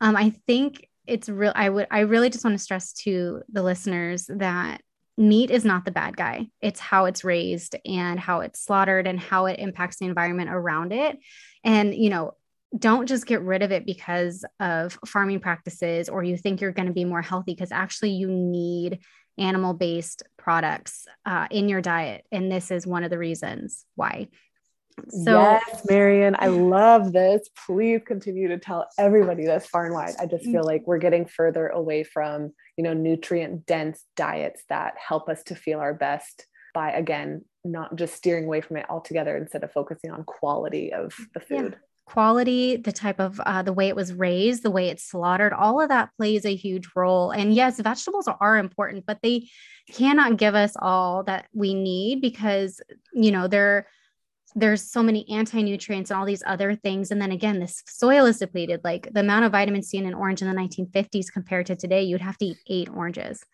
Um, 0.00 0.16
i 0.16 0.30
think 0.46 0.86
it's 1.06 1.28
real 1.28 1.52
i 1.54 1.68
would 1.68 1.86
i 1.90 2.00
really 2.00 2.30
just 2.30 2.44
want 2.44 2.54
to 2.54 2.62
stress 2.62 2.92
to 2.92 3.42
the 3.50 3.62
listeners 3.62 4.26
that 4.28 4.82
meat 5.18 5.50
is 5.50 5.64
not 5.64 5.84
the 5.84 5.90
bad 5.90 6.16
guy. 6.16 6.46
It's 6.62 6.78
how 6.78 7.06
it's 7.06 7.24
raised 7.24 7.74
and 7.84 8.20
how 8.20 8.40
it's 8.42 8.60
slaughtered 8.60 9.08
and 9.08 9.18
how 9.18 9.46
it 9.46 9.58
impacts 9.58 9.96
the 9.96 10.06
environment 10.06 10.48
around 10.48 10.92
it. 10.92 11.18
And 11.64 11.92
you 11.92 12.08
know 12.08 12.34
don't 12.76 13.06
just 13.06 13.26
get 13.26 13.40
rid 13.40 13.62
of 13.62 13.72
it 13.72 13.86
because 13.86 14.44
of 14.60 14.98
farming 15.06 15.40
practices 15.40 16.08
or 16.08 16.22
you 16.22 16.36
think 16.36 16.60
you're 16.60 16.72
going 16.72 16.86
to 16.86 16.92
be 16.92 17.04
more 17.04 17.22
healthy 17.22 17.54
because 17.54 17.72
actually 17.72 18.10
you 18.10 18.28
need 18.28 18.98
animal 19.38 19.74
based 19.74 20.22
products 20.36 21.06
uh, 21.26 21.46
in 21.50 21.68
your 21.68 21.80
diet. 21.80 22.24
And 22.32 22.50
this 22.50 22.70
is 22.70 22.86
one 22.86 23.04
of 23.04 23.10
the 23.10 23.18
reasons 23.18 23.84
why. 23.94 24.28
So, 25.10 25.40
yes, 25.40 25.86
Marian, 25.88 26.34
I 26.38 26.48
love 26.48 27.12
this. 27.12 27.48
Please 27.66 28.00
continue 28.04 28.48
to 28.48 28.58
tell 28.58 28.88
everybody 28.98 29.44
this 29.44 29.66
far 29.66 29.86
and 29.86 29.94
wide. 29.94 30.14
I 30.20 30.26
just 30.26 30.44
feel 30.44 30.64
like 30.64 30.82
we're 30.86 30.98
getting 30.98 31.24
further 31.24 31.68
away 31.68 32.02
from, 32.02 32.52
you 32.76 32.82
know, 32.82 32.94
nutrient 32.94 33.64
dense 33.64 34.02
diets 34.16 34.64
that 34.68 34.94
help 34.98 35.28
us 35.28 35.44
to 35.44 35.54
feel 35.54 35.78
our 35.78 35.94
best 35.94 36.46
by, 36.74 36.90
again, 36.90 37.44
not 37.64 37.94
just 37.94 38.14
steering 38.14 38.46
away 38.46 38.60
from 38.60 38.78
it 38.78 38.86
altogether 38.88 39.36
instead 39.36 39.62
of 39.62 39.72
focusing 39.72 40.10
on 40.10 40.24
quality 40.24 40.92
of 40.92 41.14
the 41.32 41.40
food. 41.40 41.76
Yeah 41.78 41.87
quality, 42.08 42.76
the 42.76 42.92
type 42.92 43.20
of 43.20 43.38
uh, 43.40 43.62
the 43.62 43.72
way 43.72 43.88
it 43.88 43.96
was 43.96 44.14
raised, 44.14 44.62
the 44.62 44.70
way 44.70 44.88
it's 44.88 45.04
slaughtered, 45.04 45.52
all 45.52 45.80
of 45.80 45.90
that 45.90 46.10
plays 46.16 46.46
a 46.46 46.56
huge 46.56 46.88
role. 46.96 47.30
And 47.30 47.52
yes, 47.54 47.78
vegetables 47.78 48.28
are 48.40 48.56
important, 48.56 49.04
but 49.06 49.18
they 49.22 49.48
cannot 49.92 50.38
give 50.38 50.54
us 50.54 50.74
all 50.80 51.22
that 51.24 51.46
we 51.52 51.74
need 51.74 52.22
because 52.22 52.80
you 53.12 53.30
know 53.30 53.46
they're 53.46 53.86
there's 54.54 54.90
so 54.90 55.02
many 55.02 55.28
anti-nutrients 55.28 56.10
and 56.10 56.18
all 56.18 56.24
these 56.24 56.42
other 56.46 56.74
things. 56.74 57.10
And 57.10 57.20
then 57.20 57.30
again 57.30 57.60
this 57.60 57.82
soil 57.86 58.24
is 58.24 58.38
depleted 58.38 58.80
like 58.84 59.12
the 59.12 59.20
amount 59.20 59.44
of 59.44 59.52
vitamin 59.52 59.82
c 59.82 59.98
in 59.98 60.06
an 60.06 60.14
orange 60.14 60.40
in 60.40 60.48
the 60.48 60.56
1950s 60.56 61.30
compared 61.30 61.66
to 61.66 61.76
today 61.76 62.02
you'd 62.02 62.22
have 62.22 62.38
to 62.38 62.46
eat 62.46 62.58
eight 62.68 62.88
oranges 62.88 63.44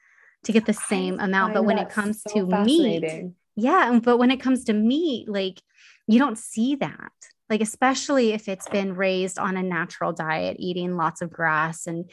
to 0.44 0.52
get 0.52 0.64
the 0.64 0.72
same 0.72 1.18
amount. 1.18 1.54
But 1.54 1.64
when 1.64 1.78
it 1.78 1.90
comes 1.90 2.22
so 2.22 2.46
to 2.46 2.64
meat 2.64 3.32
yeah 3.56 3.98
but 4.02 4.18
when 4.18 4.30
it 4.30 4.40
comes 4.40 4.64
to 4.64 4.72
meat 4.72 5.28
like 5.28 5.60
you 6.06 6.18
don't 6.18 6.38
see 6.38 6.76
that 6.76 7.12
like 7.50 7.60
especially 7.60 8.32
if 8.32 8.48
it's 8.48 8.68
been 8.68 8.94
raised 8.94 9.38
on 9.38 9.56
a 9.56 9.62
natural 9.62 10.12
diet 10.12 10.56
eating 10.58 10.96
lots 10.96 11.22
of 11.22 11.30
grass 11.30 11.86
and 11.86 12.10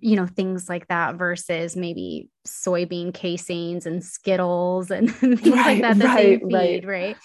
you 0.00 0.16
know 0.16 0.26
things 0.26 0.68
like 0.68 0.86
that 0.88 1.16
versus 1.16 1.76
maybe 1.76 2.28
soybean 2.46 3.12
casings 3.12 3.86
and 3.86 4.04
skittles 4.04 4.90
and 4.90 5.14
things 5.14 5.42
right, 5.42 5.80
like 5.80 5.82
that 5.82 5.98
that 5.98 6.06
right, 6.06 6.40
they 6.40 6.46
feed 6.46 6.84
right, 6.84 6.86
right? 6.86 7.16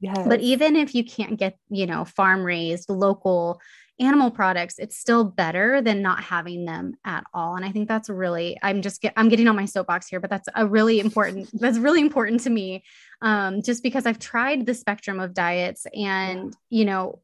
Yes. 0.00 0.26
but 0.26 0.40
even 0.40 0.76
if 0.76 0.94
you 0.94 1.04
can't 1.04 1.38
get 1.38 1.56
you 1.70 1.86
know 1.86 2.04
farm 2.04 2.42
raised 2.42 2.90
local 2.90 3.60
animal 4.00 4.30
products 4.30 4.78
it's 4.78 4.96
still 4.96 5.24
better 5.24 5.80
than 5.80 6.02
not 6.02 6.22
having 6.22 6.64
them 6.64 6.94
at 7.04 7.24
all. 7.32 7.54
And 7.56 7.64
i 7.64 7.70
think 7.70 7.88
that's 7.88 8.08
really 8.10 8.58
i'm 8.62 8.82
just 8.82 9.00
get 9.00 9.12
i'm 9.16 9.28
getting 9.28 9.46
on 9.46 9.56
my 9.56 9.66
soapbox 9.66 10.08
here 10.08 10.20
but 10.20 10.30
that's 10.30 10.48
a 10.54 10.66
really 10.66 10.98
important 10.98 11.48
that's 11.60 11.78
really 11.78 12.00
important 12.00 12.40
to 12.40 12.50
me 12.50 12.82
um, 13.22 13.62
just 13.62 13.82
because 13.82 14.06
i've 14.06 14.18
tried 14.18 14.66
the 14.66 14.74
spectrum 14.74 15.20
of 15.20 15.34
diets 15.34 15.86
and 15.94 16.56
you 16.70 16.84
know 16.84 17.20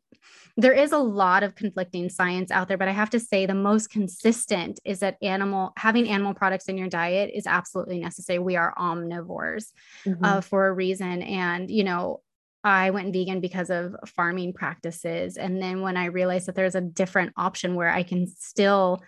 there 0.56 0.72
is 0.72 0.92
a 0.92 0.98
lot 0.98 1.42
of 1.42 1.54
conflicting 1.54 2.09
science 2.09 2.50
out 2.50 2.68
there 2.68 2.78
but 2.78 2.88
i 2.88 2.92
have 2.92 3.11
to 3.11 3.20
say 3.20 3.46
the 3.46 3.54
most 3.54 3.90
consistent 3.90 4.78
is 4.85 5.00
that 5.00 5.16
animal 5.22 5.72
having 5.76 6.09
animal 6.09 6.35
products 6.35 6.66
in 6.66 6.78
your 6.78 6.88
diet 6.88 7.30
is 7.35 7.46
absolutely 7.46 7.98
necessary. 7.98 8.38
We 8.38 8.56
are 8.56 8.74
omnivores 8.78 9.72
mm-hmm. 10.04 10.24
uh, 10.24 10.40
for 10.40 10.68
a 10.68 10.72
reason. 10.72 11.22
And 11.22 11.70
you 11.70 11.85
know 11.85 12.20
I 12.62 12.90
went 12.90 13.12
vegan 13.12 13.40
because 13.40 13.70
of 13.70 13.96
farming 14.07 14.53
practices. 14.53 15.37
And 15.37 15.62
then 15.62 15.81
when 15.81 15.96
I 15.96 16.07
realized 16.07 16.46
that 16.46 16.55
there's 16.55 16.75
a 16.75 16.81
different 16.81 17.33
option 17.37 17.75
where 17.75 17.90
I 17.90 18.03
can 18.03 18.27
still, 18.27 19.03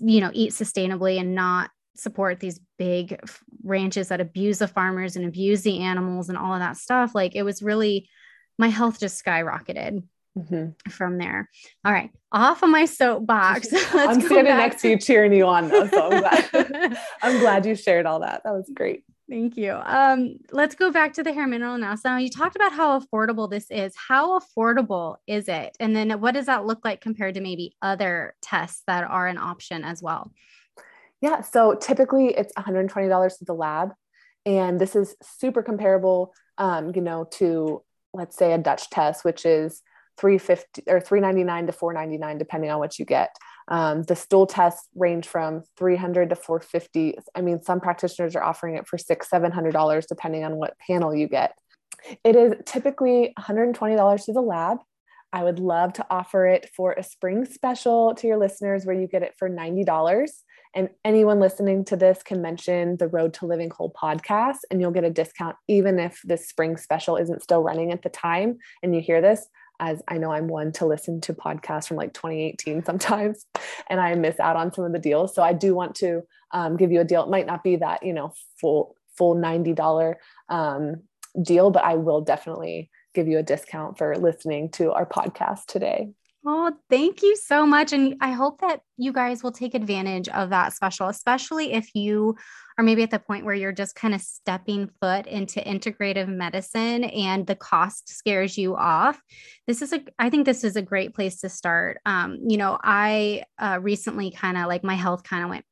you 0.00 0.20
know, 0.20 0.30
eat 0.32 0.52
sustainably 0.52 1.18
and 1.18 1.34
not 1.34 1.70
support 1.96 2.38
these 2.38 2.60
big 2.78 3.20
ranches 3.64 4.08
that 4.08 4.20
abuse 4.20 4.58
the 4.58 4.68
farmers 4.68 5.16
and 5.16 5.24
abuse 5.24 5.62
the 5.62 5.80
animals 5.80 6.28
and 6.28 6.38
all 6.38 6.54
of 6.54 6.60
that 6.60 6.76
stuff, 6.76 7.14
like 7.14 7.34
it 7.34 7.42
was 7.42 7.62
really, 7.62 8.08
my 8.58 8.68
health 8.68 9.00
just 9.00 9.22
skyrocketed. 9.22 10.02
Mm-hmm. 10.36 10.90
From 10.90 11.18
there. 11.18 11.50
All 11.84 11.92
right. 11.92 12.10
Off 12.30 12.62
of 12.62 12.68
my 12.68 12.84
soapbox. 12.84 13.72
I'm 13.92 14.20
standing 14.20 14.56
next 14.56 14.82
to 14.82 14.90
you 14.90 14.98
cheering 14.98 15.32
you 15.32 15.44
on 15.46 15.68
though. 15.68 15.88
So 15.88 16.10
I'm 16.12 16.20
glad, 16.20 16.98
I'm 17.22 17.40
glad 17.40 17.66
you 17.66 17.74
shared 17.74 18.06
all 18.06 18.20
that. 18.20 18.42
That 18.44 18.52
was 18.52 18.70
great. 18.72 19.02
Thank 19.28 19.58
you. 19.58 19.72
Um, 19.72 20.38
let's 20.52 20.74
go 20.74 20.90
back 20.90 21.12
to 21.14 21.22
the 21.22 21.34
hair 21.34 21.46
mineral 21.46 21.74
analysis. 21.74 22.04
Now, 22.04 22.16
you 22.16 22.30
talked 22.30 22.56
about 22.56 22.72
how 22.72 22.98
affordable 22.98 23.50
this 23.50 23.66
is. 23.70 23.94
How 23.94 24.38
affordable 24.38 25.16
is 25.26 25.48
it? 25.48 25.76
And 25.78 25.94
then 25.94 26.18
what 26.20 26.32
does 26.32 26.46
that 26.46 26.64
look 26.64 26.82
like 26.82 27.02
compared 27.02 27.34
to 27.34 27.42
maybe 27.42 27.76
other 27.82 28.34
tests 28.40 28.84
that 28.86 29.04
are 29.04 29.26
an 29.26 29.36
option 29.36 29.84
as 29.84 30.02
well? 30.02 30.32
Yeah, 31.20 31.42
so 31.42 31.74
typically 31.74 32.28
it's 32.28 32.54
$120 32.54 33.38
to 33.38 33.44
the 33.44 33.54
lab. 33.54 33.92
And 34.46 34.80
this 34.80 34.96
is 34.96 35.14
super 35.22 35.62
comparable, 35.62 36.32
um, 36.56 36.92
you 36.94 37.02
know, 37.02 37.28
to 37.32 37.82
let's 38.14 38.36
say 38.36 38.54
a 38.54 38.58
Dutch 38.58 38.88
test, 38.88 39.26
which 39.26 39.44
is 39.44 39.82
350 40.18 40.84
or 40.86 41.00
399 41.00 41.66
to 41.66 41.72
499, 41.72 42.38
depending 42.38 42.70
on 42.70 42.78
what 42.78 42.98
you 42.98 43.04
get. 43.04 43.36
Um, 43.68 44.02
the 44.02 44.16
stool 44.16 44.46
tests 44.46 44.88
range 44.94 45.28
from 45.28 45.62
300 45.76 46.30
to 46.30 46.36
450. 46.36 47.18
I 47.34 47.40
mean, 47.42 47.62
some 47.62 47.80
practitioners 47.80 48.34
are 48.34 48.42
offering 48.42 48.76
it 48.76 48.88
for 48.88 48.98
six, 48.98 49.28
seven 49.28 49.52
hundred 49.52 49.72
dollars, 49.72 50.06
depending 50.06 50.44
on 50.44 50.56
what 50.56 50.78
panel 50.78 51.14
you 51.14 51.28
get. 51.28 51.52
It 52.24 52.36
is 52.36 52.54
typically 52.64 53.34
$120 53.38 54.24
to 54.24 54.32
the 54.32 54.40
lab. 54.40 54.78
I 55.32 55.44
would 55.44 55.58
love 55.58 55.92
to 55.94 56.06
offer 56.10 56.46
it 56.46 56.70
for 56.74 56.92
a 56.92 57.02
spring 57.02 57.44
special 57.44 58.14
to 58.14 58.26
your 58.26 58.38
listeners 58.38 58.86
where 58.86 58.98
you 58.98 59.06
get 59.06 59.22
it 59.22 59.34
for 59.38 59.50
$90. 59.50 60.28
And 60.74 60.90
anyone 61.04 61.40
listening 61.40 61.84
to 61.86 61.96
this 61.96 62.22
can 62.22 62.40
mention 62.40 62.96
the 62.96 63.08
Road 63.08 63.34
to 63.34 63.46
Living 63.46 63.70
Whole 63.70 63.92
podcast, 63.92 64.58
and 64.70 64.80
you'll 64.80 64.90
get 64.90 65.04
a 65.04 65.10
discount 65.10 65.56
even 65.66 65.98
if 65.98 66.20
this 66.24 66.48
spring 66.48 66.76
special 66.76 67.16
isn't 67.16 67.42
still 67.42 67.62
running 67.62 67.92
at 67.92 68.02
the 68.02 68.08
time 68.08 68.58
and 68.82 68.94
you 68.94 69.00
hear 69.00 69.20
this. 69.20 69.46
As 69.80 70.02
I 70.08 70.18
know 70.18 70.32
I'm 70.32 70.48
one 70.48 70.72
to 70.72 70.86
listen 70.86 71.20
to 71.22 71.34
podcasts 71.34 71.88
from 71.88 71.96
like 71.96 72.12
2018 72.14 72.84
sometimes, 72.84 73.46
and 73.90 74.00
I 74.00 74.14
miss 74.14 74.40
out 74.40 74.56
on 74.56 74.72
some 74.72 74.84
of 74.84 74.92
the 74.92 74.98
deals. 74.98 75.34
So 75.34 75.42
I 75.42 75.52
do 75.52 75.74
want 75.74 75.94
to 75.96 76.22
um, 76.52 76.76
give 76.76 76.92
you 76.92 77.00
a 77.00 77.04
deal. 77.04 77.22
It 77.22 77.30
might 77.30 77.46
not 77.46 77.62
be 77.62 77.76
that, 77.76 78.02
you 78.02 78.12
know, 78.12 78.32
full 78.60 78.96
full 79.16 79.34
$90 79.34 80.14
um, 80.48 81.02
deal, 81.42 81.70
but 81.70 81.84
I 81.84 81.96
will 81.96 82.20
definitely 82.20 82.90
give 83.14 83.26
you 83.26 83.38
a 83.38 83.42
discount 83.42 83.98
for 83.98 84.16
listening 84.16 84.70
to 84.70 84.92
our 84.92 85.06
podcast 85.06 85.66
today. 85.66 86.10
Oh, 86.46 86.72
thank 86.88 87.22
you 87.22 87.36
so 87.36 87.66
much. 87.66 87.92
And 87.92 88.16
I 88.20 88.30
hope 88.30 88.60
that 88.60 88.80
you 88.96 89.12
guys 89.12 89.42
will 89.42 89.52
take 89.52 89.74
advantage 89.74 90.28
of 90.28 90.50
that 90.50 90.72
special, 90.72 91.08
especially 91.08 91.72
if 91.72 91.94
you 91.94 92.36
are 92.78 92.84
maybe 92.84 93.02
at 93.02 93.10
the 93.10 93.18
point 93.18 93.44
where 93.44 93.56
you're 93.56 93.72
just 93.72 93.96
kind 93.96 94.14
of 94.14 94.20
stepping 94.20 94.88
foot 95.00 95.26
into 95.26 95.60
integrative 95.60 96.28
medicine 96.28 97.04
and 97.04 97.46
the 97.46 97.56
cost 97.56 98.08
scares 98.08 98.56
you 98.56 98.76
off. 98.76 99.20
This 99.66 99.82
is 99.82 99.92
a, 99.92 100.00
I 100.18 100.30
think 100.30 100.46
this 100.46 100.62
is 100.62 100.76
a 100.76 100.82
great 100.82 101.12
place 101.12 101.40
to 101.40 101.48
start. 101.48 102.00
Um, 102.06 102.38
you 102.46 102.56
know, 102.56 102.78
I 102.82 103.42
uh, 103.58 103.80
recently 103.82 104.30
kind 104.30 104.56
of 104.56 104.68
like 104.68 104.84
my 104.84 104.94
health 104.94 105.24
kind 105.24 105.42
of 105.42 105.50
went 105.50 105.64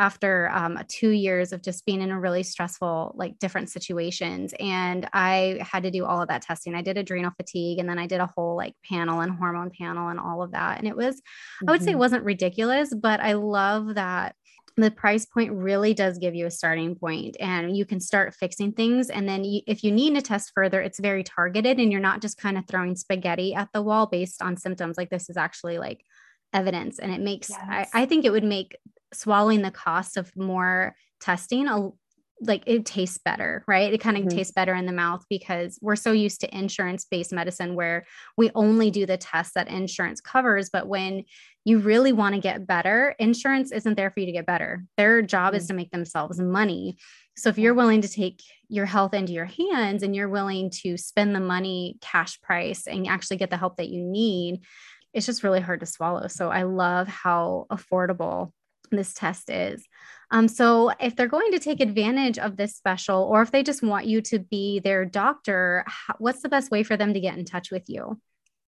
after 0.00 0.50
um, 0.54 0.78
two 0.88 1.10
years 1.10 1.52
of 1.52 1.62
just 1.62 1.84
being 1.84 2.00
in 2.00 2.10
a 2.10 2.18
really 2.18 2.42
stressful, 2.42 3.12
like 3.16 3.38
different 3.38 3.68
situations. 3.68 4.54
And 4.58 5.06
I 5.12 5.58
had 5.60 5.82
to 5.82 5.90
do 5.90 6.06
all 6.06 6.22
of 6.22 6.28
that 6.28 6.40
testing. 6.40 6.74
I 6.74 6.80
did 6.80 6.96
adrenal 6.96 7.32
fatigue 7.36 7.78
and 7.78 7.86
then 7.86 7.98
I 7.98 8.06
did 8.06 8.20
a 8.20 8.30
whole 8.34 8.56
like 8.56 8.74
panel 8.88 9.20
and 9.20 9.30
hormone 9.30 9.70
panel 9.78 10.08
and 10.08 10.18
all 10.18 10.42
of 10.42 10.52
that. 10.52 10.78
And 10.78 10.88
it 10.88 10.96
was, 10.96 11.16
mm-hmm. 11.16 11.68
I 11.68 11.72
would 11.72 11.82
say 11.82 11.90
it 11.90 11.92
mm-hmm. 11.92 12.00
wasn't 12.00 12.24
ridiculous, 12.24 12.94
but 12.94 13.20
I 13.20 13.34
love 13.34 13.94
that 13.96 14.34
the 14.76 14.90
price 14.90 15.26
point 15.26 15.52
really 15.52 15.92
does 15.92 16.16
give 16.16 16.34
you 16.34 16.46
a 16.46 16.50
starting 16.50 16.94
point 16.94 17.36
and 17.38 17.76
you 17.76 17.84
can 17.84 18.00
start 18.00 18.34
fixing 18.34 18.72
things 18.72 19.10
and 19.10 19.28
then 19.28 19.44
you, 19.44 19.60
if 19.66 19.84
you 19.84 19.92
need 19.92 20.14
to 20.14 20.22
test 20.22 20.52
further 20.54 20.80
it's 20.80 21.00
very 21.00 21.24
targeted 21.24 21.78
and 21.78 21.92
you're 21.92 22.00
not 22.00 22.22
just 22.22 22.38
kind 22.38 22.56
of 22.56 22.66
throwing 22.66 22.96
spaghetti 22.96 23.52
at 23.52 23.68
the 23.74 23.82
wall 23.82 24.06
based 24.06 24.40
on 24.40 24.56
symptoms 24.56 24.96
like 24.96 25.10
this 25.10 25.28
is 25.28 25.36
actually 25.36 25.76
like 25.76 26.02
evidence 26.54 27.00
and 27.00 27.12
it 27.12 27.20
makes 27.20 27.50
yes. 27.50 27.60
I, 27.92 28.02
I, 28.02 28.06
think 28.06 28.24
it 28.24 28.30
would 28.30 28.44
make 28.44 28.76
swallowing 29.12 29.62
the 29.62 29.70
cost 29.70 30.16
of 30.16 30.34
more 30.36 30.94
testing 31.20 31.68
a, 31.68 31.90
like 32.42 32.62
it 32.66 32.86
tastes 32.86 33.18
better 33.18 33.62
right 33.66 33.92
it 33.92 34.00
kind 34.00 34.16
of 34.16 34.24
mm-hmm. 34.24 34.36
tastes 34.36 34.52
better 34.52 34.74
in 34.74 34.86
the 34.86 34.92
mouth 34.92 35.24
because 35.28 35.78
we're 35.82 35.96
so 35.96 36.12
used 36.12 36.40
to 36.40 36.56
insurance 36.56 37.04
based 37.10 37.32
medicine 37.32 37.74
where 37.74 38.06
we 38.38 38.50
only 38.54 38.90
do 38.90 39.04
the 39.04 39.16
tests 39.16 39.52
that 39.54 39.68
insurance 39.68 40.20
covers 40.20 40.70
but 40.70 40.86
when 40.86 41.22
you 41.66 41.78
really 41.78 42.12
want 42.12 42.34
to 42.34 42.40
get 42.40 42.66
better 42.66 43.14
insurance 43.18 43.72
isn't 43.72 43.94
there 43.96 44.10
for 44.10 44.20
you 44.20 44.26
to 44.26 44.32
get 44.32 44.46
better 44.46 44.84
their 44.96 45.20
job 45.20 45.48
mm-hmm. 45.48 45.56
is 45.56 45.66
to 45.66 45.74
make 45.74 45.90
themselves 45.90 46.40
money 46.40 46.96
so 47.36 47.48
if 47.50 47.58
you're 47.58 47.74
willing 47.74 48.00
to 48.00 48.08
take 48.08 48.42
your 48.68 48.86
health 48.86 49.12
into 49.12 49.32
your 49.32 49.46
hands 49.46 50.02
and 50.02 50.16
you're 50.16 50.28
willing 50.28 50.70
to 50.70 50.96
spend 50.96 51.34
the 51.34 51.40
money 51.40 51.98
cash 52.00 52.40
price 52.40 52.86
and 52.86 53.06
actually 53.06 53.36
get 53.36 53.50
the 53.50 53.56
help 53.56 53.76
that 53.76 53.88
you 53.88 54.02
need 54.02 54.60
it's 55.12 55.26
just 55.26 55.42
really 55.42 55.60
hard 55.60 55.80
to 55.80 55.86
swallow. 55.86 56.28
So 56.28 56.50
I 56.50 56.62
love 56.62 57.08
how 57.08 57.66
affordable 57.70 58.52
this 58.90 59.14
test 59.14 59.50
is. 59.50 59.86
Um, 60.30 60.48
so 60.48 60.90
if 61.00 61.16
they're 61.16 61.26
going 61.26 61.52
to 61.52 61.58
take 61.58 61.80
advantage 61.80 62.38
of 62.38 62.56
this 62.56 62.76
special, 62.76 63.22
or 63.22 63.42
if 63.42 63.50
they 63.50 63.62
just 63.62 63.82
want 63.82 64.06
you 64.06 64.22
to 64.22 64.38
be 64.38 64.78
their 64.78 65.04
doctor, 65.04 65.84
what's 66.18 66.42
the 66.42 66.48
best 66.48 66.70
way 66.70 66.82
for 66.82 66.96
them 66.96 67.12
to 67.14 67.20
get 67.20 67.36
in 67.36 67.44
touch 67.44 67.70
with 67.70 67.84
you? 67.88 68.20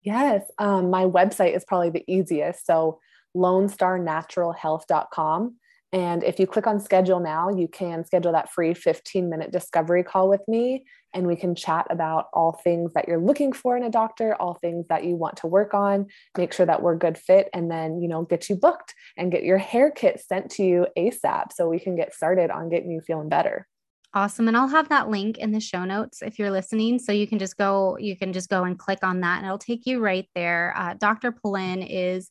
Yes, 0.03 0.43
um, 0.59 0.91
my 0.91 1.05
website 1.05 1.55
is 1.55 1.65
probably 1.65 1.91
the 1.91 2.05
easiest. 2.09 2.67
So 2.67 2.99
lonestarnaturalhealth.com. 3.37 5.57
And 5.93 6.25
if 6.25 6.41
you 6.41 6.47
click 6.47 6.67
on 6.67 6.81
schedule 6.81 7.21
now, 7.21 7.51
you 7.51 7.69
can 7.69 8.05
schedule 8.05 8.33
that 8.33 8.51
free 8.51 8.73
15 8.73 9.29
minute 9.29 9.53
discovery 9.53 10.03
call 10.03 10.29
with 10.29 10.41
me. 10.49 10.85
And 11.13 11.27
we 11.27 11.37
can 11.37 11.55
chat 11.55 11.87
about 11.91 12.29
all 12.33 12.53
things 12.65 12.95
that 12.95 13.07
you're 13.07 13.21
looking 13.21 13.53
for 13.53 13.77
in 13.77 13.83
a 13.83 13.91
doctor, 13.91 14.35
all 14.37 14.55
things 14.55 14.87
that 14.89 15.05
you 15.05 15.15
want 15.17 15.37
to 15.39 15.47
work 15.47 15.75
on, 15.75 16.07
make 16.39 16.55
sure 16.55 16.65
that 16.65 16.83
we're 16.83 16.97
good 16.97 17.19
fit, 17.19 17.51
and 17.53 17.71
then, 17.71 18.01
you 18.01 18.09
know, 18.09 18.23
get 18.23 18.49
you 18.49 18.57
booked 18.57 18.95
and 19.19 19.31
get 19.31 19.43
your 19.43 19.59
hair 19.59 19.91
kit 19.91 20.23
sent 20.27 20.51
to 20.53 20.63
you 20.63 20.87
ASAP 20.97 21.53
so 21.53 21.69
we 21.69 21.79
can 21.79 21.97
get 21.97 22.15
started 22.15 22.51
on 22.51 22.71
getting 22.71 22.91
you 22.91 23.03
feeling 23.03 23.29
better. 23.29 23.69
Awesome. 24.15 24.49
And 24.49 24.57
I'll 24.57 24.69
have 24.69 24.91
that 24.91 25.09
link 25.09 25.39
in 25.39 25.53
the 25.53 25.61
show 25.61 25.85
notes 25.85 26.23
if 26.23 26.39
you're 26.39 26.51
listening. 26.51 26.99
So 26.99 27.13
you 27.13 27.27
can 27.27 27.39
just 27.39 27.57
go, 27.57 27.97
you 27.99 28.17
can 28.17 28.33
just 28.33 28.49
go 28.51 28.65
and 28.65 28.79
click 28.79 29.01
on 29.03 29.21
that 29.21 29.39
and 29.39 29.47
it'll 29.47 29.59
take 29.59 29.87
you 29.87 30.01
right 30.01 30.29
there. 30.35 30.75
Uh, 30.77 30.95
Dr. 30.95 31.33
Poulin 31.33 31.83
is 31.83 32.31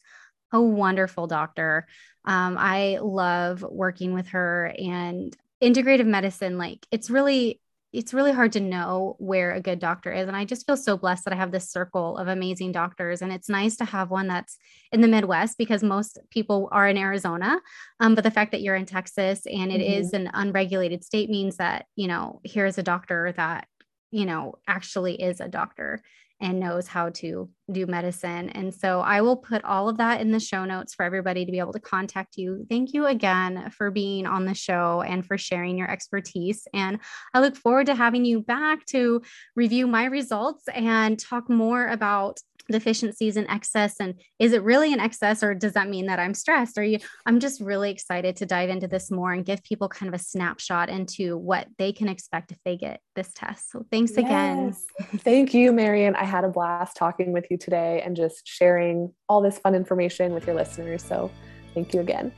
a 0.52 0.62
wonderful 0.62 1.28
doctor. 1.28 1.88
Um, 2.26 2.58
I 2.60 3.00
love 3.02 3.66
working 3.68 4.14
with 4.14 4.28
her 4.30 4.74
and 4.78 5.36
integrative 5.62 6.06
medicine. 6.06 6.58
Like 6.58 6.86
it's 6.92 7.10
really, 7.10 7.60
it's 7.94 8.14
really 8.14 8.32
hard 8.32 8.54
to 8.54 8.62
know 8.62 9.16
where 9.20 9.52
a 9.52 9.60
good 9.60 9.80
doctor 9.80 10.14
is. 10.14 10.28
And 10.28 10.38
I 10.38 10.46
just 10.46 10.66
feel 10.66 10.78
so 10.78 10.98
blessed 10.98 11.26
that 11.26 11.34
I 11.34 11.38
have 11.38 11.52
this 11.52 11.70
circle 11.70 12.18
of 12.18 12.30
amazing 12.30 12.72
doctors. 12.72 13.22
And 13.22 13.34
it's 13.34 13.50
nice 13.50 13.76
to 13.78 13.86
have 13.86 14.10
one 14.10 14.28
that's 14.28 14.58
in 14.94 15.02
the 15.02 15.10
Midwest 15.10 15.58
because 15.58 15.84
most 15.84 16.18
people 16.30 16.70
are 16.72 16.88
in 16.88 16.98
Arizona. 16.98 17.60
Um, 18.00 18.16
but 18.16 18.24
the 18.24 18.32
fact 18.32 18.52
that 18.52 18.62
you're 18.62 18.76
in 18.76 18.86
Texas 18.86 19.42
and 19.46 19.72
it 19.72 19.82
mm-hmm. 19.82 20.00
is 20.00 20.14
an 20.14 20.32
unregulated 20.34 21.04
state 21.04 21.30
means 21.30 21.58
that, 21.58 21.86
you 21.98 22.08
know, 22.08 22.40
here's 22.46 22.78
a 22.78 22.84
doctor 22.84 23.34
that, 23.36 23.68
you 24.10 24.26
know, 24.26 24.56
actually 24.68 25.22
is 25.22 25.42
a 25.42 25.50
doctor 25.50 26.02
and 26.40 26.60
knows 26.60 26.88
how 26.88 27.10
to 27.10 27.50
do 27.72 27.86
medicine. 27.86 28.50
And 28.50 28.74
so 28.74 29.02
I 29.02 29.22
will 29.22 29.38
put 29.38 29.64
all 29.64 29.90
of 29.90 29.98
that 29.98 30.22
in 30.22 30.32
the 30.32 30.40
show 30.40 30.66
notes 30.66 30.94
for 30.94 31.04
everybody 31.04 31.46
to 31.46 31.52
be 31.52 31.60
able 31.60 31.74
to 31.74 31.80
contact 31.80 32.38
you. 32.38 32.66
Thank 32.70 32.94
you 32.94 33.06
again 33.06 33.70
for 33.72 33.92
being 33.92 34.26
on 34.26 34.46
the 34.46 34.54
show 34.54 35.02
and 35.02 35.26
for 35.26 35.38
sharing 35.38 35.78
your 35.78 35.90
expertise. 35.90 36.68
And 36.74 37.00
I 37.34 37.40
look 37.40 37.56
forward 37.56 37.88
to 37.88 37.96
having 37.96 38.26
you 38.26 38.42
back 38.42 38.86
to 38.88 39.22
review 39.56 39.88
my 39.88 40.06
results 40.06 40.66
and 40.74 41.20
talk 41.20 41.50
more 41.50 41.88
about 41.88 42.40
deficiencies 42.70 43.38
and 43.38 43.48
excess 43.50 44.00
and 44.00 44.16
is 44.40 44.54
it 44.54 44.64
really 44.64 44.94
an 44.94 45.00
excess 45.00 45.44
or 45.44 45.54
does 45.54 45.74
that 45.74 45.90
mean 45.90 46.06
that 46.08 46.20
i'm 46.20 46.34
stressed 46.34 46.78
are 46.78 46.84
you 46.84 46.98
i'm 47.26 47.40
just 47.40 47.62
really 47.62 47.92
excited 47.92 48.36
to 48.36 48.46
dive 48.46 48.70
into 48.70 48.88
this 48.88 49.12
more 49.12 49.34
and 49.34 49.46
give 49.46 49.64
people 49.64 49.88
kind 49.90 50.14
of 50.14 50.20
a 50.20 50.24
snapshot 50.24 50.90
into 50.90 51.38
what 51.38 51.68
they 51.78 51.92
can 51.92 52.08
expect 52.08 52.52
if 52.52 52.58
they 52.64 52.78
get 52.78 53.00
this 53.16 53.32
test 53.34 53.72
so 53.72 53.86
thanks 53.92 54.12
yes. 54.12 54.20
again 54.20 54.76
thank 55.20 55.54
you 55.54 55.72
marian 55.72 56.16
i 56.16 56.24
had 56.24 56.44
a 56.44 56.50
blast 56.50 56.96
talking 56.96 57.32
with 57.32 57.46
you 57.50 57.58
today 57.62 58.02
and 58.04 58.16
just 58.16 58.48
sharing 58.48 59.14
all 59.30 59.42
this 59.42 59.58
fun 59.60 59.76
information 59.76 60.34
with 60.34 60.46
your 60.46 60.56
listeners 60.56 61.04
so 61.04 61.32
thank 61.74 61.94
you 61.94 62.00
again 62.02 62.32